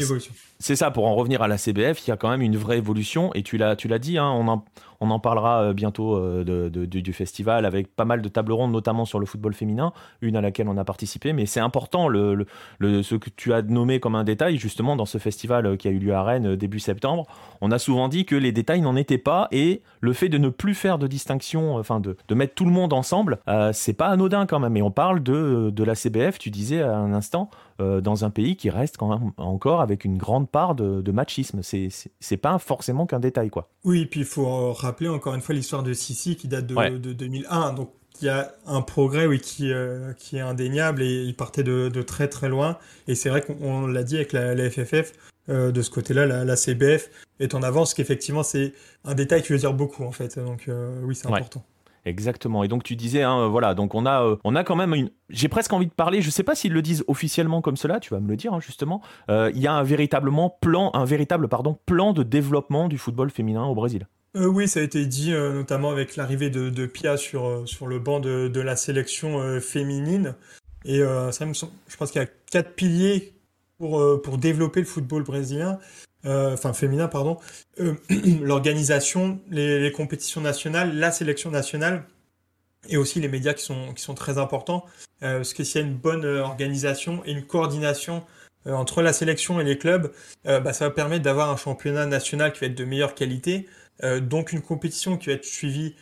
c'est 0.59 0.77
ça, 0.77 0.91
pour 0.91 1.05
en 1.05 1.15
revenir 1.15 1.41
à 1.41 1.49
la 1.49 1.57
CBF, 1.57 2.07
il 2.07 2.09
y 2.09 2.13
a 2.13 2.17
quand 2.17 2.29
même 2.29 2.41
une 2.41 2.55
vraie 2.55 2.77
évolution. 2.77 3.33
Et 3.33 3.43
tu 3.43 3.57
l'as, 3.57 3.75
tu 3.75 3.87
l'as 3.89 3.99
dit, 3.99 4.17
hein, 4.17 4.29
on, 4.29 4.47
en, 4.47 4.63
on 5.03 5.11
en 5.11 5.19
parlera 5.19 5.61
euh, 5.61 5.73
bientôt 5.73 6.15
euh, 6.15 6.69
du 6.69 7.13
festival 7.13 7.65
avec 7.65 7.93
pas 7.93 8.05
mal 8.05 8.21
de 8.21 8.29
tables 8.29 8.53
rondes, 8.53 8.71
notamment 8.71 9.03
sur 9.03 9.19
le 9.19 9.25
football 9.25 9.53
féminin, 9.53 9.91
une 10.21 10.37
à 10.37 10.41
laquelle 10.41 10.69
on 10.69 10.77
a 10.77 10.85
participé. 10.85 11.33
Mais 11.33 11.45
c'est 11.45 11.59
important, 11.59 12.07
ce 12.09 13.15
que 13.15 13.29
tu 13.35 13.53
as 13.53 13.61
nommé 13.61 13.99
comme 13.99 14.15
un 14.15 14.23
détail, 14.23 14.57
justement, 14.57 14.95
dans 14.95 15.05
ce 15.05 15.17
festival 15.17 15.65
euh, 15.65 15.75
qui 15.75 15.89
a 15.89 15.91
eu 15.91 15.99
lieu 15.99 16.13
à 16.13 16.23
Rennes 16.23 16.55
début 16.55 16.79
septembre. 16.79 17.25
On 17.59 17.71
a 17.71 17.79
souvent 17.79 18.07
dit 18.07 18.25
que 18.25 18.35
les 18.35 18.53
détails 18.53 18.81
n'en 18.81 18.95
étaient 18.95 19.17
pas. 19.17 19.49
Et 19.51 19.81
le 19.99 20.13
fait 20.13 20.29
de 20.29 20.37
ne 20.37 20.49
plus 20.49 20.73
faire 20.73 20.97
de 20.97 21.07
distinction, 21.07 21.75
enfin 21.75 21.99
de, 21.99 22.15
mettre 22.33 22.55
tout 22.55 22.65
le 22.65 22.71
monde 22.71 22.93
ensemble, 22.93 23.39
c'est 23.73 23.93
pas 23.93 24.07
anodin 24.07 24.45
quand 24.45 24.59
même. 24.59 24.75
Et 24.77 24.81
on 24.81 24.91
parle 24.91 25.21
de 25.21 25.83
la 25.83 25.95
CBF, 25.95 26.39
tu 26.39 26.49
disais 26.49 26.81
à 26.81 26.97
un 26.97 27.13
instant, 27.13 27.49
dans 27.79 28.25
un 28.25 28.29
pays 28.29 28.55
qui 28.55 28.69
reste 28.69 28.97
quand 28.97 29.07
même 29.07 29.31
encore 29.37 29.81
avec 29.81 30.05
une 30.05 30.17
grande 30.17 30.49
part 30.49 30.75
de, 30.75 31.01
de 31.01 31.11
machisme. 31.11 31.61
C'est 31.63 32.37
pas 32.37 32.57
forcément 32.59 33.05
qu'un 33.05 33.19
détail, 33.19 33.49
quoi. 33.49 33.69
Oui, 33.83 34.05
puis 34.05 34.21
il 34.21 34.25
faut 34.25 34.73
rappeler 34.73 35.09
encore 35.09 35.33
une 35.35 35.41
fois 35.41 35.55
l'histoire 35.55 35.83
de 35.83 35.93
Sissi 35.93 36.35
qui 36.35 36.47
date 36.47 36.67
de, 36.67 36.97
de 36.97 37.13
2001, 37.13 37.73
donc 37.73 37.91
qu'il 38.13 38.27
y 38.27 38.31
a 38.31 38.53
un 38.67 38.81
progrès 38.81 39.25
oui, 39.25 39.39
qui, 39.39 39.71
qui 40.17 40.37
est 40.37 40.41
indéniable 40.41 41.01
et 41.01 41.23
il 41.23 41.35
partait 41.35 41.63
de, 41.63 41.89
de 41.89 42.01
très 42.01 42.27
très 42.27 42.49
loin. 42.49 42.77
Et 43.07 43.15
c'est 43.15 43.29
vrai 43.29 43.41
qu'on 43.41 43.87
l'a 43.87 44.03
dit 44.03 44.15
avec 44.15 44.33
la, 44.33 44.55
la 44.55 44.69
FFF, 44.69 45.13
de 45.47 45.81
ce 45.81 45.89
côté-là, 45.89 46.25
la, 46.25 46.45
la, 46.45 46.55
CBF 46.55 47.09
est 47.39 47.53
en 47.55 47.63
avance, 47.63 47.93
qu'effectivement 47.93 48.43
c'est 48.43 48.73
un 49.03 49.15
détail 49.15 49.41
qui 49.41 49.51
veut 49.51 49.59
dire 49.59 49.73
beaucoup 49.73 50.03
en 50.03 50.11
fait. 50.11 50.37
Donc 50.39 50.69
oui, 51.03 51.15
c'est 51.15 51.27
important. 51.27 51.63
Exactement. 52.05 52.63
Et 52.63 52.67
donc 52.67 52.83
tu 52.83 52.95
disais, 52.95 53.23
hein, 53.23 53.47
voilà, 53.47 53.73
donc 53.73 53.95
on 53.95 54.05
a, 54.05 54.23
euh, 54.23 54.35
on 54.43 54.55
a 54.55 54.63
quand 54.63 54.75
même 54.75 54.93
une. 54.93 55.09
J'ai 55.29 55.47
presque 55.47 55.71
envie 55.71 55.87
de 55.87 55.91
parler. 55.91 56.21
Je 56.21 56.27
ne 56.27 56.31
sais 56.31 56.43
pas 56.43 56.55
s'ils 56.55 56.73
le 56.73 56.81
disent 56.81 57.03
officiellement 57.07 57.61
comme 57.61 57.77
cela. 57.77 57.99
Tu 57.99 58.13
vas 58.13 58.19
me 58.19 58.27
le 58.27 58.35
dire 58.35 58.53
hein, 58.53 58.59
justement. 58.59 59.01
Euh, 59.29 59.51
il 59.55 59.61
y 59.61 59.67
a 59.67 59.73
un 59.73 59.83
véritablement 59.83 60.49
plan, 60.49 60.91
un 60.93 61.05
véritable 61.05 61.47
pardon, 61.47 61.77
plan 61.85 62.13
de 62.13 62.23
développement 62.23 62.89
du 62.89 62.97
football 62.97 63.29
féminin 63.29 63.63
au 63.63 63.75
Brésil. 63.75 64.07
Euh, 64.35 64.47
oui, 64.47 64.67
ça 64.67 64.79
a 64.79 64.83
été 64.83 65.05
dit 65.05 65.31
notamment 65.31 65.91
avec 65.91 66.15
l'arrivée 66.15 66.49
de, 66.49 66.85
Pia 66.85 67.17
sur, 67.17 67.63
sur 67.65 67.87
le 67.87 67.99
banc 67.99 68.19
de, 68.19 68.47
de 68.47 68.61
la 68.61 68.75
sélection 68.75 69.59
féminine. 69.61 70.35
Et 70.85 71.01
ça 71.31 71.45
me 71.45 71.53
je 71.53 71.97
pense 71.97 72.11
qu'il 72.11 72.21
y 72.21 72.25
a 72.25 72.29
quatre 72.51 72.73
piliers 72.73 73.33
pour, 73.77 74.01
pour 74.21 74.37
développer 74.37 74.81
le 74.81 74.85
football 74.85 75.23
brésilien. 75.23 75.79
Enfin 76.25 76.73
féminin, 76.73 77.07
pardon, 77.07 77.37
l'organisation, 78.41 79.39
les, 79.49 79.91
compétitions 79.91 80.41
nationales, 80.41 80.97
la 80.97 81.11
sélection 81.11 81.51
nationale 81.51 82.05
et 82.89 82.97
aussi 82.97 83.19
les 83.19 83.29
médias 83.29 83.53
qui 83.53 83.63
sont, 83.63 83.93
qui 83.93 84.01
sont 84.01 84.15
très 84.15 84.37
importants. 84.37 84.85
Euh, 85.23 85.37
parce 85.37 85.53
que 85.53 85.63
s'il 85.63 85.81
y 85.81 85.83
a 85.83 85.87
une 85.87 85.95
bonne 85.95 86.25
euh, 86.25 86.41
organisation 86.41 87.23
et 87.25 87.31
une 87.31 87.45
coordination 87.45 88.23
euh, 88.67 88.73
entre 88.73 89.01
la 89.01 89.13
sélection 89.13 89.59
et 89.59 89.63
les 89.63 89.77
clubs, 89.77 90.11
euh, 90.47 90.59
bah, 90.59 90.73
ça 90.73 90.85
va 90.85 90.91
permettre 90.91 91.23
d'avoir 91.23 91.49
un 91.49 91.57
championnat 91.57 92.05
national 92.05 92.53
qui 92.53 92.61
va 92.61 92.67
être 92.67 92.75
de 92.75 92.85
meilleure 92.85 93.13
qualité, 93.13 93.67
euh, 94.03 94.19
donc 94.19 94.53
une 94.53 94.61
compétition 94.61 95.17
qui 95.17 95.27
va 95.27 95.33
être 95.33 95.45
suivie 95.45 95.95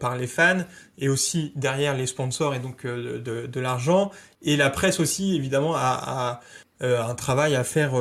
par 0.00 0.16
les 0.16 0.26
fans 0.26 0.64
et 0.96 1.10
aussi 1.10 1.52
derrière 1.56 1.94
les 1.94 2.06
sponsors 2.06 2.54
et 2.54 2.58
donc 2.58 2.86
de, 2.86 3.60
l'argent. 3.60 4.10
Et 4.40 4.56
la 4.56 4.70
presse 4.70 4.98
aussi, 4.98 5.36
évidemment, 5.36 5.74
a, 5.74 5.80
a 5.80 6.40
un 6.82 7.14
travail 7.14 7.54
à 7.54 7.64
faire 7.64 7.92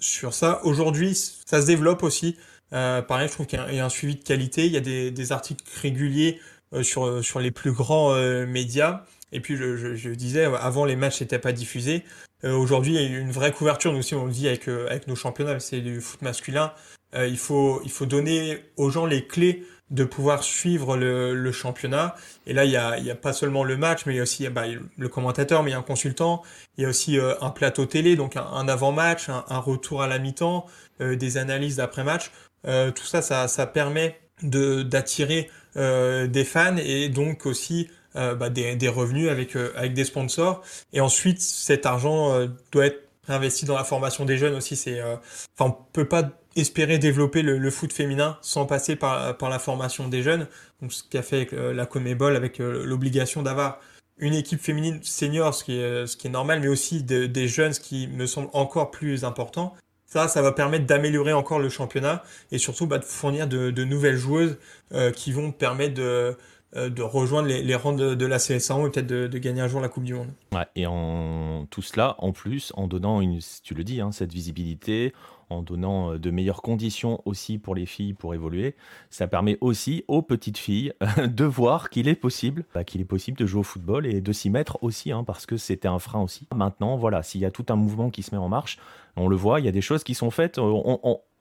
sur 0.00 0.34
ça. 0.34 0.60
Aujourd'hui, 0.64 1.14
ça 1.14 1.62
se 1.62 1.66
développe 1.66 2.02
aussi. 2.02 2.36
pareil, 2.70 3.28
je 3.28 3.32
trouve 3.32 3.46
qu'il 3.46 3.58
y, 3.72 3.78
a 3.78 3.84
un 3.84 3.88
suivi 3.88 4.16
de 4.16 4.24
qualité, 4.24 4.66
il 4.66 4.72
y 4.72 4.76
a 4.76 4.80
des, 4.80 5.32
articles 5.32 5.64
réguliers 5.80 6.40
euh, 6.72 6.82
sur, 6.82 7.06
euh, 7.06 7.22
sur 7.22 7.38
les 7.38 7.52
plus 7.52 7.70
grands 7.70 8.12
euh, 8.12 8.44
médias. 8.44 9.04
Et 9.30 9.38
puis, 9.38 9.56
je, 9.56 10.08
disais, 10.10 10.44
avant, 10.44 10.84
les 10.84 10.96
matchs 10.96 11.20
n'étaient 11.20 11.38
pas 11.38 11.52
diffusés. 11.52 12.04
Aujourd'hui, 12.44 12.94
il 12.94 13.00
y 13.00 13.04
a 13.04 13.18
une 13.18 13.32
vraie 13.32 13.50
couverture. 13.50 13.92
Nous 13.92 13.98
aussi, 13.98 14.14
on 14.14 14.26
le 14.26 14.32
dit 14.32 14.46
avec, 14.46 14.68
avec 14.68 15.08
nos 15.08 15.16
championnats, 15.16 15.58
c'est 15.58 15.80
du 15.80 16.00
foot 16.00 16.22
masculin. 16.22 16.72
il, 17.14 17.36
faut, 17.36 17.80
il 17.84 17.90
faut 17.90 18.06
donner 18.06 18.58
aux 18.76 18.88
gens 18.88 19.04
les 19.04 19.26
clés 19.26 19.64
de 19.90 20.04
pouvoir 20.04 20.42
suivre 20.42 20.96
le, 20.96 21.34
le 21.34 21.52
championnat. 21.52 22.16
Et 22.46 22.52
là, 22.52 22.64
il 22.64 22.70
y 22.70 22.76
a, 22.76 22.98
y 22.98 23.10
a 23.10 23.14
pas 23.14 23.32
seulement 23.32 23.62
le 23.62 23.76
match, 23.76 24.04
mais 24.06 24.14
il 24.14 24.16
y 24.16 24.20
a 24.20 24.24
aussi 24.24 24.48
bah, 24.48 24.64
le 24.96 25.08
commentateur, 25.08 25.62
mais 25.62 25.70
il 25.70 25.72
y 25.72 25.76
a 25.76 25.78
un 25.78 25.82
consultant. 25.82 26.42
Il 26.76 26.82
y 26.82 26.86
a 26.86 26.88
aussi 26.88 27.18
euh, 27.18 27.34
un 27.40 27.50
plateau 27.50 27.86
télé, 27.86 28.16
donc 28.16 28.36
un, 28.36 28.68
avant-match, 28.68 29.28
un, 29.28 29.58
retour 29.58 30.02
à 30.02 30.08
la 30.08 30.18
mi-temps, 30.18 30.66
euh, 31.00 31.14
des 31.14 31.36
analyses 31.36 31.76
d'après-match. 31.76 32.32
Euh, 32.66 32.90
tout 32.90 33.04
ça, 33.04 33.22
ça, 33.22 33.46
ça 33.46 33.66
permet 33.66 34.18
d'attirer 34.42 35.50
euh, 35.76 36.26
des 36.26 36.44
fans 36.44 36.76
et 36.78 37.08
donc 37.08 37.44
aussi 37.44 37.88
euh, 38.16 38.34
bah, 38.34 38.48
des, 38.48 38.76
des, 38.76 38.88
revenus 38.88 39.28
avec, 39.28 39.56
euh, 39.56 39.72
avec 39.76 39.92
des 39.92 40.04
sponsors. 40.04 40.62
Et 40.92 41.00
ensuite, 41.00 41.40
cet 41.40 41.86
argent 41.86 42.46
doit 42.72 42.86
être 42.86 43.02
investi 43.28 43.64
dans 43.66 43.76
la 43.76 43.84
formation 43.84 44.24
des 44.24 44.38
jeunes 44.38 44.54
aussi. 44.54 44.76
C'est, 44.76 45.02
enfin, 45.02 45.18
on 45.58 45.70
peut 45.92 46.08
pas 46.08 46.22
espérer 46.56 46.98
développer 46.98 47.42
le, 47.42 47.70
foot 47.70 47.92
féminin 47.92 48.38
sans 48.40 48.66
passer 48.66 48.96
par, 48.96 49.36
la 49.40 49.58
formation 49.58 50.08
des 50.08 50.22
jeunes. 50.22 50.48
Donc, 50.82 50.92
ce 50.92 51.02
qu'a 51.08 51.22
fait 51.22 51.36
avec 51.36 51.52
la 51.52 51.86
Comebol, 51.86 52.34
avec 52.34 52.58
l'obligation 52.58 53.42
d'avoir 53.42 53.80
une 54.18 54.34
équipe 54.34 54.60
féminine 54.60 55.00
senior, 55.02 55.54
ce 55.54 55.64
qui 55.64 55.78
est, 55.78 56.06
ce 56.06 56.16
qui 56.16 56.26
est 56.26 56.30
normal, 56.30 56.60
mais 56.60 56.68
aussi 56.68 57.02
de, 57.02 57.26
des 57.26 57.48
jeunes, 57.48 57.72
ce 57.72 57.80
qui 57.80 58.08
me 58.08 58.26
semble 58.26 58.48
encore 58.52 58.90
plus 58.90 59.24
important. 59.24 59.74
Ça, 60.06 60.28
ça 60.28 60.40
va 60.40 60.52
permettre 60.52 60.86
d'améliorer 60.86 61.32
encore 61.32 61.58
le 61.58 61.68
championnat 61.68 62.22
et 62.52 62.58
surtout 62.58 62.86
bah, 62.86 62.98
de 62.98 63.04
fournir 63.04 63.48
de, 63.48 63.84
nouvelles 63.84 64.16
joueuses 64.16 64.56
euh, 64.92 65.10
qui 65.10 65.32
vont 65.32 65.50
permettre 65.50 65.94
de, 65.94 66.36
euh, 66.76 66.90
rejoindre 67.00 67.48
les, 67.48 67.74
rangs 67.74 67.92
de, 67.92 68.26
la 68.26 68.38
CS1 68.38 68.86
et 68.86 68.90
peut-être 68.90 69.06
de, 69.06 69.38
gagner 69.38 69.62
un 69.62 69.68
jour 69.68 69.80
la 69.80 69.88
Coupe 69.88 70.04
du 70.04 70.14
Monde. 70.14 70.30
Et 70.76 70.86
en 70.86 71.66
tout 71.70 71.82
cela, 71.82 72.14
en 72.18 72.32
plus, 72.32 72.72
en 72.76 72.86
donnant, 72.86 73.20
une, 73.20 73.40
tu 73.64 73.74
le 73.74 73.82
dis, 73.82 74.00
hein, 74.00 74.12
cette 74.12 74.32
visibilité, 74.32 75.12
en 75.50 75.62
donnant 75.62 76.12
euh, 76.12 76.18
de 76.18 76.30
meilleures 76.30 76.62
conditions 76.62 77.20
aussi 77.24 77.58
pour 77.58 77.74
les 77.74 77.86
filles 77.86 78.14
pour 78.14 78.34
évoluer, 78.34 78.74
ça 79.10 79.26
permet 79.26 79.58
aussi 79.60 80.04
aux 80.08 80.22
petites 80.22 80.58
filles 80.58 80.92
de 81.26 81.44
voir 81.44 81.90
qu'il 81.90 82.08
est 82.08 82.14
possible, 82.14 82.64
bah, 82.74 82.84
qu'il 82.84 83.00
est 83.00 83.06
possible 83.06 83.38
de 83.38 83.46
jouer 83.46 83.60
au 83.60 83.64
football 83.64 84.06
et 84.06 84.20
de 84.20 84.32
s'y 84.32 84.50
mettre 84.50 84.78
aussi, 84.82 85.12
hein, 85.12 85.24
parce 85.24 85.46
que 85.46 85.56
c'était 85.56 85.88
un 85.88 85.98
frein 85.98 86.20
aussi. 86.20 86.48
Maintenant, 86.54 86.96
voilà, 86.96 87.22
s'il 87.22 87.40
y 87.40 87.44
a 87.44 87.50
tout 87.50 87.66
un 87.68 87.76
mouvement 87.76 88.10
qui 88.10 88.22
se 88.22 88.34
met 88.34 88.40
en 88.40 88.48
marche, 88.48 88.78
on 89.16 89.28
le 89.28 89.36
voit, 89.36 89.60
il 89.60 89.66
y 89.66 89.68
a 89.68 89.72
des 89.72 89.80
choses 89.80 90.04
qui 90.04 90.14
sont 90.14 90.30
faites. 90.30 90.58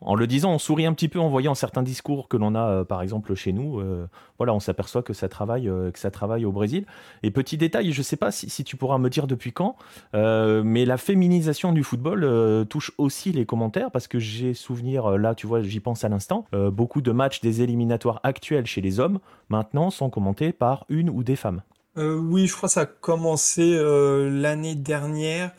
En 0.01 0.15
le 0.15 0.27
disant, 0.27 0.51
on 0.51 0.59
sourit 0.59 0.85
un 0.85 0.93
petit 0.93 1.07
peu 1.07 1.19
en 1.19 1.29
voyant 1.29 1.55
certains 1.55 1.81
discours 1.81 2.27
que 2.27 2.35
l'on 2.35 2.53
a, 2.53 2.67
euh, 2.67 2.83
par 2.83 3.01
exemple, 3.01 3.33
chez 3.33 3.53
nous. 3.53 3.79
Euh, 3.79 4.07
voilà, 4.37 4.53
on 4.53 4.59
s'aperçoit 4.59 5.03
que 5.03 5.13
ça 5.13 5.29
travaille, 5.29 5.69
euh, 5.69 5.89
que 5.91 5.99
ça 5.99 6.11
travaille 6.11 6.45
au 6.45 6.51
Brésil. 6.51 6.85
Et 7.23 7.31
petit 7.31 7.57
détail, 7.57 7.91
je 7.91 7.99
ne 7.99 8.03
sais 8.03 8.17
pas 8.17 8.31
si, 8.31 8.63
tu 8.63 8.75
pourras 8.75 8.97
me 8.97 9.09
dire 9.09 9.27
depuis 9.27 9.53
quand, 9.53 9.77
mais 10.13 10.85
la 10.85 10.97
féminisation 10.97 11.71
du 11.71 11.83
football 11.83 12.65
touche 12.67 12.91
aussi 12.97 13.31
les 13.31 13.45
commentaires 13.45 13.91
parce 13.91 14.07
que 14.07 14.19
j'ai 14.19 14.53
souvenir, 14.53 15.17
là, 15.17 15.35
tu 15.35 15.47
vois, 15.47 15.61
j'y 15.61 15.79
pense 15.79 16.03
à 16.03 16.09
l'instant, 16.09 16.45
beaucoup 16.71 17.01
de 17.01 17.11
matchs 17.11 17.41
des 17.41 17.61
éliminatoires 17.61 18.19
actuels 18.23 18.65
chez 18.65 18.81
les 18.81 18.99
hommes 18.99 19.19
maintenant 19.49 19.89
sont 19.89 20.09
commentés 20.09 20.51
par 20.51 20.85
une 20.89 21.09
ou 21.09 21.23
des 21.23 21.35
femmes. 21.35 21.61
oui, 21.97 22.47
je 22.47 22.55
crois 22.55 22.67
que 22.67 22.73
ça 22.73 22.81
a 22.81 22.85
commencé 22.85 23.77
l'année 23.79 24.75
dernière. 24.75 25.51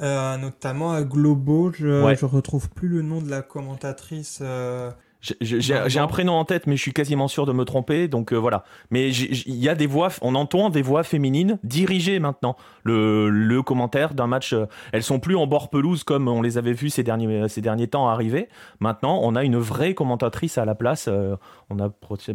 Euh, 0.00 0.36
notamment 0.36 0.92
à 0.92 1.02
Globo, 1.02 1.72
je, 1.72 2.04
ouais. 2.04 2.16
je 2.16 2.24
retrouve 2.24 2.70
plus 2.70 2.88
le 2.88 3.02
nom 3.02 3.20
de 3.20 3.28
la 3.28 3.42
commentatrice. 3.42 4.38
Euh... 4.42 4.90
J'ai 5.40 5.98
un 5.98 6.06
prénom 6.06 6.34
en 6.34 6.44
tête, 6.44 6.68
mais 6.68 6.76
je 6.76 6.82
suis 6.82 6.92
quasiment 6.92 7.26
sûr 7.26 7.44
de 7.44 7.52
me 7.52 7.64
tromper. 7.64 8.06
Donc 8.06 8.32
euh, 8.32 8.36
voilà. 8.36 8.62
Mais 8.92 9.10
il 9.10 9.56
y 9.56 9.68
a 9.68 9.74
des 9.74 9.88
voix, 9.88 10.10
on 10.22 10.36
entend 10.36 10.70
des 10.70 10.80
voix 10.80 11.02
féminines 11.02 11.58
dirigées 11.64 12.20
maintenant. 12.20 12.56
Le, 12.84 13.28
le 13.28 13.62
commentaire 13.62 14.14
d'un 14.14 14.28
match, 14.28 14.54
elles 14.92 15.02
sont 15.02 15.18
plus 15.18 15.34
en 15.34 15.48
bord 15.48 15.70
pelouse 15.70 16.04
comme 16.04 16.28
on 16.28 16.40
les 16.40 16.56
avait 16.56 16.72
vues 16.72 16.90
ces 16.90 17.02
derniers, 17.02 17.48
ces 17.48 17.60
derniers 17.60 17.88
temps 17.88 18.08
arriver. 18.08 18.48
Maintenant, 18.78 19.18
on 19.20 19.34
a 19.34 19.42
une 19.42 19.56
vraie 19.56 19.94
commentatrice 19.94 20.56
à 20.56 20.64
la 20.64 20.76
place. 20.76 21.08
On 21.68 21.80
a 21.80 21.90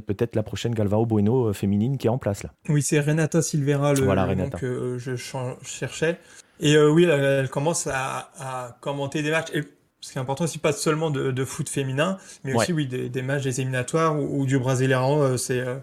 peut-être 0.05 0.35
la 0.35 0.43
prochaine 0.43 0.75
Galvao 0.75 1.05
Bueno 1.05 1.53
féminine 1.53 1.97
qui 1.97 2.07
est 2.07 2.11
en 2.11 2.17
place 2.17 2.43
là. 2.43 2.49
Oui, 2.67 2.81
c'est 2.81 2.99
Renata 2.99 3.41
Silveira, 3.41 3.93
le, 3.93 4.01
voilà, 4.01 4.27
le 4.27 4.35
nom 4.35 4.49
que 4.49 4.97
je 4.99 5.15
cherchais. 5.63 6.19
Et 6.63 6.75
euh, 6.75 6.89
oui, 6.89 7.03
elle, 7.03 7.23
elle 7.23 7.49
commence 7.49 7.87
à, 7.87 8.31
à, 8.39 8.77
commenter 8.79 9.21
des 9.21 9.31
matchs. 9.31 9.49
Et 9.53 9.63
ce 9.99 10.11
qui 10.13 10.17
est 10.17 10.21
important 10.21 10.45
aussi, 10.45 10.57
pas 10.57 10.73
seulement 10.73 11.11
de, 11.11 11.31
de 11.31 11.45
foot 11.45 11.69
féminin, 11.69 12.17
mais 12.43 12.55
aussi 12.55 12.73
oui, 12.73 12.87
des, 12.87 13.09
des, 13.09 13.21
matchs 13.21 13.43
des 13.43 13.59
éliminatoires 13.59 14.17
ou, 14.17 14.41
ou 14.41 14.45
du 14.45 14.57
Brasileirão. 14.57 15.21
Euh, 15.21 15.37
c'est 15.37 15.59
euh, 15.59 15.75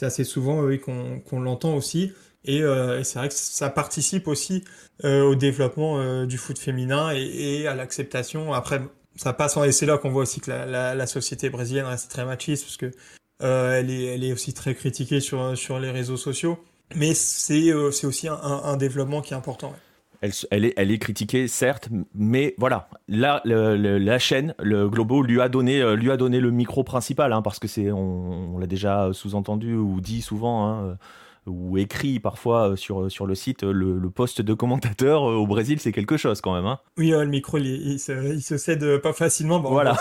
assez 0.00 0.24
souvent 0.24 0.60
oui, 0.60 0.78
qu'on 0.78 1.20
qu 1.20 1.36
l'entend 1.36 1.74
aussi. 1.74 2.12
Et, 2.44 2.62
euh, 2.62 3.00
et 3.00 3.04
c'est 3.04 3.18
vrai 3.18 3.28
que 3.28 3.34
ça 3.34 3.68
participe 3.68 4.28
aussi 4.28 4.64
euh, 5.04 5.22
au 5.22 5.34
développement 5.34 5.98
euh, 5.98 6.24
du 6.24 6.38
foot 6.38 6.58
féminin 6.58 7.12
et, 7.12 7.60
et 7.60 7.66
à 7.66 7.74
l'acceptation. 7.74 8.52
Après, 8.52 8.80
ça 9.16 9.32
passe 9.32 9.56
en... 9.56 9.64
Et 9.64 9.72
c'est 9.72 9.86
là 9.86 9.98
qu'on 9.98 10.10
voit 10.10 10.22
aussi 10.22 10.40
que 10.40 10.50
la, 10.50 10.64
la, 10.64 10.94
la, 10.94 11.06
société 11.06 11.50
brésilienne 11.50 11.86
reste 11.86 12.10
très 12.10 12.24
machiste, 12.24 12.64
parce 12.64 12.76
que 12.76 12.92
elle, 13.40 13.90
est, 13.90 14.14
elle 14.14 14.24
est 14.24 14.32
aussi 14.32 14.54
très 14.54 14.74
critiquée 14.74 15.20
sur, 15.20 15.56
sur 15.58 15.78
les 15.78 15.90
réseaux 15.90 16.16
sociaux. 16.16 16.58
Mais 16.94 17.12
c'est 17.12 17.72
aussi 17.72 18.28
un, 18.28 18.34
un, 18.34 18.76
développement 18.76 19.20
qui 19.20 19.34
est 19.34 19.36
important. 19.36 19.70
Ouais. 19.70 19.76
Elle, 20.20 20.32
elle, 20.50 20.64
est, 20.64 20.74
elle 20.76 20.90
est 20.90 20.98
critiquée, 20.98 21.46
certes, 21.46 21.88
mais 22.14 22.54
voilà, 22.58 22.88
le, 23.08 23.76
le, 23.76 23.98
la 23.98 24.18
chaîne, 24.18 24.54
le 24.58 24.88
Globo, 24.88 25.22
lui 25.22 25.40
a 25.40 25.48
donné, 25.48 25.80
euh, 25.80 25.94
lui 25.94 26.10
a 26.10 26.16
donné 26.16 26.40
le 26.40 26.50
micro 26.50 26.82
principal, 26.82 27.32
hein, 27.32 27.40
parce 27.40 27.58
que 27.58 27.68
c'est, 27.68 27.92
on, 27.92 28.54
on 28.54 28.58
l'a 28.58 28.66
déjà 28.66 29.10
sous-entendu 29.12 29.76
ou 29.76 30.00
dit 30.00 30.20
souvent, 30.20 30.66
hein, 30.66 30.98
ou 31.46 31.78
écrit 31.78 32.20
parfois 32.20 32.76
sur, 32.76 33.10
sur 33.10 33.26
le 33.26 33.34
site, 33.34 33.62
le, 33.62 33.98
le 33.98 34.10
poste 34.10 34.42
de 34.42 34.54
commentateur 34.54 35.22
au 35.22 35.46
Brésil, 35.46 35.78
c'est 35.80 35.92
quelque 35.92 36.16
chose 36.16 36.40
quand 36.40 36.54
même. 36.54 36.66
Hein. 36.66 36.78
Oui, 36.98 37.12
euh, 37.12 37.24
le 37.24 37.30
micro, 37.30 37.58
il, 37.58 37.66
il, 37.66 37.98
se, 37.98 38.34
il, 38.34 38.42
se, 38.42 38.58
cède 38.58 38.98
pas 38.98 39.12
facilement. 39.12 39.60
Bon, 39.60 39.70
voilà. 39.70 39.96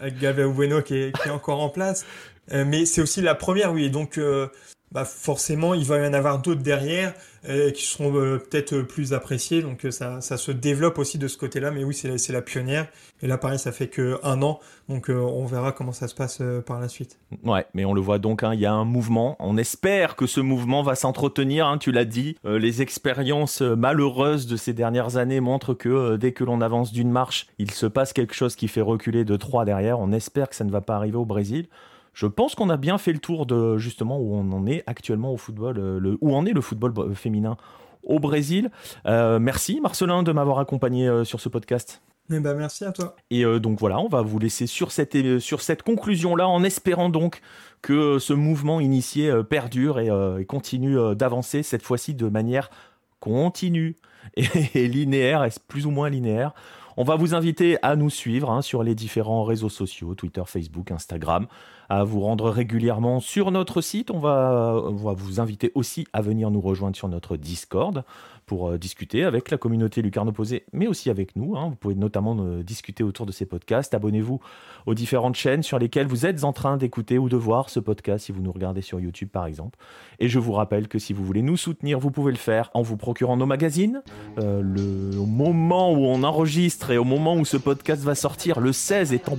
Avec 0.00 0.18
Gabriel 0.18 0.52
Bueno 0.52 0.82
qui 0.82 0.96
est, 0.96 1.18
qui 1.18 1.28
est 1.28 1.32
encore 1.32 1.60
en 1.60 1.70
place. 1.70 2.04
Euh, 2.52 2.64
mais 2.66 2.84
c'est 2.84 3.00
aussi 3.00 3.22
la 3.22 3.34
première, 3.34 3.72
oui. 3.72 3.90
Donc, 3.90 4.18
euh, 4.18 4.48
bah 4.92 5.04
forcément, 5.04 5.74
il 5.74 5.84
va 5.84 6.04
y 6.04 6.08
en 6.08 6.12
avoir 6.12 6.42
d'autres 6.42 6.62
derrière 6.62 7.14
euh, 7.48 7.70
qui 7.70 7.84
seront 7.84 8.12
euh, 8.16 8.38
peut-être 8.38 8.82
plus 8.82 9.12
appréciés. 9.12 9.62
Donc 9.62 9.84
euh, 9.84 9.90
ça, 9.90 10.20
se 10.20 10.50
développe 10.50 10.98
aussi 10.98 11.16
de 11.16 11.28
ce 11.28 11.38
côté-là. 11.38 11.70
Mais 11.70 11.84
oui, 11.84 11.94
c'est 11.94 12.32
la 12.32 12.42
pionnière. 12.42 12.88
Et 13.22 13.26
là, 13.26 13.38
pareil, 13.38 13.58
ça 13.58 13.70
fait 13.70 13.86
que 13.86 14.18
un 14.24 14.42
an. 14.42 14.58
Donc 14.88 15.08
euh, 15.08 15.14
on 15.14 15.46
verra 15.46 15.70
comment 15.70 15.92
ça 15.92 16.08
se 16.08 16.14
passe 16.14 16.38
euh, 16.40 16.60
par 16.60 16.80
la 16.80 16.88
suite. 16.88 17.18
Ouais, 17.44 17.66
mais 17.72 17.84
on 17.84 17.94
le 17.94 18.00
voit 18.00 18.18
donc, 18.18 18.42
hein, 18.42 18.52
il 18.52 18.60
y 18.60 18.66
a 18.66 18.72
un 18.72 18.84
mouvement. 18.84 19.36
On 19.38 19.56
espère 19.56 20.16
que 20.16 20.26
ce 20.26 20.40
mouvement 20.40 20.82
va 20.82 20.96
s'entretenir. 20.96 21.68
Hein, 21.68 21.78
tu 21.78 21.92
l'as 21.92 22.04
dit. 22.04 22.36
Euh, 22.44 22.58
les 22.58 22.82
expériences 22.82 23.60
malheureuses 23.60 24.48
de 24.48 24.56
ces 24.56 24.72
dernières 24.72 25.16
années 25.16 25.40
montrent 25.40 25.74
que 25.74 26.16
dès 26.16 26.32
que 26.32 26.42
l'on 26.42 26.60
avance 26.60 26.92
d'une 26.92 27.10
marche, 27.10 27.46
il 27.58 27.70
se 27.70 27.86
passe 27.86 28.12
quelque 28.12 28.34
chose 28.34 28.56
qui 28.56 28.66
fait 28.66 28.80
reculer 28.80 29.24
de 29.24 29.36
trois 29.36 29.64
derrière. 29.64 30.00
On 30.00 30.10
espère 30.10 30.48
que 30.48 30.56
ça 30.56 30.64
ne 30.64 30.70
va 30.70 30.80
pas 30.80 30.96
arriver 30.96 31.16
au 31.16 31.24
Brésil 31.24 31.68
je 32.12 32.26
pense 32.26 32.54
qu'on 32.54 32.70
a 32.70 32.76
bien 32.76 32.98
fait 32.98 33.12
le 33.12 33.18
tour 33.18 33.46
de 33.46 33.78
justement 33.78 34.18
où 34.18 34.34
on 34.34 34.52
en 34.52 34.66
est 34.66 34.82
actuellement 34.86 35.32
au 35.32 35.36
football, 35.36 35.76
le, 35.76 36.18
où 36.20 36.34
en 36.34 36.46
est 36.46 36.52
le 36.52 36.60
football 36.60 37.14
féminin 37.14 37.56
au 38.02 38.18
Brésil. 38.18 38.70
merci 39.06 39.80
Marcelin 39.80 40.22
de 40.22 40.32
m'avoir 40.32 40.58
accompagné 40.58 41.24
sur 41.24 41.40
ce 41.40 41.48
podcast. 41.48 42.02
Eh 42.32 42.38
ben, 42.38 42.54
merci 42.54 42.84
à 42.84 42.92
toi. 42.92 43.16
Et 43.30 43.44
donc 43.60 43.78
voilà, 43.78 43.98
on 43.98 44.08
va 44.08 44.22
vous 44.22 44.38
laisser 44.38 44.66
sur 44.66 44.92
cette, 44.92 45.38
sur 45.38 45.60
cette 45.62 45.82
conclusion-là 45.82 46.48
en 46.48 46.64
espérant 46.64 47.08
donc 47.08 47.40
que 47.82 48.18
ce 48.18 48.32
mouvement 48.32 48.80
initié 48.80 49.32
perdure 49.48 49.98
et, 50.00 50.44
continue 50.46 50.96
d'avancer, 51.14 51.62
cette 51.62 51.82
fois-ci 51.82 52.14
de 52.14 52.28
manière 52.28 52.70
continue 53.20 53.96
et, 54.36 54.88
linéaire, 54.88 55.44
et 55.44 55.50
plus 55.68 55.86
ou 55.86 55.90
moins 55.90 56.08
linéaire. 56.08 56.52
On 56.96 57.04
va 57.04 57.16
vous 57.16 57.34
inviter 57.34 57.78
à 57.82 57.96
nous 57.96 58.10
suivre 58.10 58.50
hein, 58.50 58.62
sur 58.62 58.82
les 58.82 58.94
différents 58.94 59.44
réseaux 59.44 59.68
sociaux, 59.68 60.14
Twitter, 60.14 60.42
Facebook, 60.44 60.90
Instagram, 60.90 61.46
à 61.90 62.04
vous 62.04 62.20
rendre 62.20 62.48
régulièrement 62.48 63.20
sur 63.20 63.50
notre 63.50 63.80
site. 63.80 64.10
On 64.12 64.20
va, 64.20 64.80
on 64.86 64.94
va 64.94 65.12
vous 65.12 65.40
inviter 65.40 65.72
aussi 65.74 66.06
à 66.12 66.22
venir 66.22 66.50
nous 66.50 66.60
rejoindre 66.60 66.96
sur 66.96 67.08
notre 67.08 67.36
Discord 67.36 68.04
pour 68.50 68.70
euh, 68.70 68.78
discuter 68.78 69.22
avec 69.22 69.48
la 69.52 69.58
communauté 69.58 70.02
Lucarne 70.02 70.28
Opposé, 70.28 70.64
mais 70.72 70.88
aussi 70.88 71.08
avec 71.08 71.36
nous. 71.36 71.56
Hein. 71.56 71.68
Vous 71.68 71.76
pouvez 71.76 71.94
notamment 71.94 72.36
euh, 72.40 72.64
discuter 72.64 73.04
autour 73.04 73.24
de 73.24 73.30
ces 73.30 73.46
podcasts. 73.46 73.94
Abonnez-vous 73.94 74.40
aux 74.86 74.94
différentes 74.94 75.36
chaînes 75.36 75.62
sur 75.62 75.78
lesquelles 75.78 76.08
vous 76.08 76.26
êtes 76.26 76.42
en 76.42 76.52
train 76.52 76.76
d'écouter 76.76 77.16
ou 77.16 77.28
de 77.28 77.36
voir 77.36 77.70
ce 77.70 77.78
podcast, 77.78 78.26
si 78.26 78.32
vous 78.32 78.42
nous 78.42 78.50
regardez 78.50 78.82
sur 78.82 78.98
YouTube 78.98 79.28
par 79.30 79.46
exemple. 79.46 79.78
Et 80.18 80.28
je 80.28 80.40
vous 80.40 80.50
rappelle 80.50 80.88
que 80.88 80.98
si 80.98 81.12
vous 81.12 81.24
voulez 81.24 81.42
nous 81.42 81.56
soutenir, 81.56 82.00
vous 82.00 82.10
pouvez 82.10 82.32
le 82.32 82.38
faire 82.38 82.70
en 82.74 82.82
vous 82.82 82.96
procurant 82.96 83.36
nos 83.36 83.46
magazines. 83.46 84.02
Euh, 84.40 84.62
le, 84.62 85.16
au 85.16 85.26
moment 85.26 85.92
où 85.92 86.04
on 86.06 86.24
enregistre 86.24 86.90
et 86.90 86.98
au 86.98 87.04
moment 87.04 87.36
où 87.36 87.44
ce 87.44 87.56
podcast 87.56 88.02
va 88.02 88.16
sortir, 88.16 88.58
le 88.58 88.72
16 88.72 89.12
étant 89.12 89.38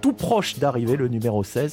tout 0.00 0.14
proche 0.14 0.58
d'arriver, 0.58 0.96
le 0.96 1.08
numéro 1.08 1.44
16. 1.44 1.69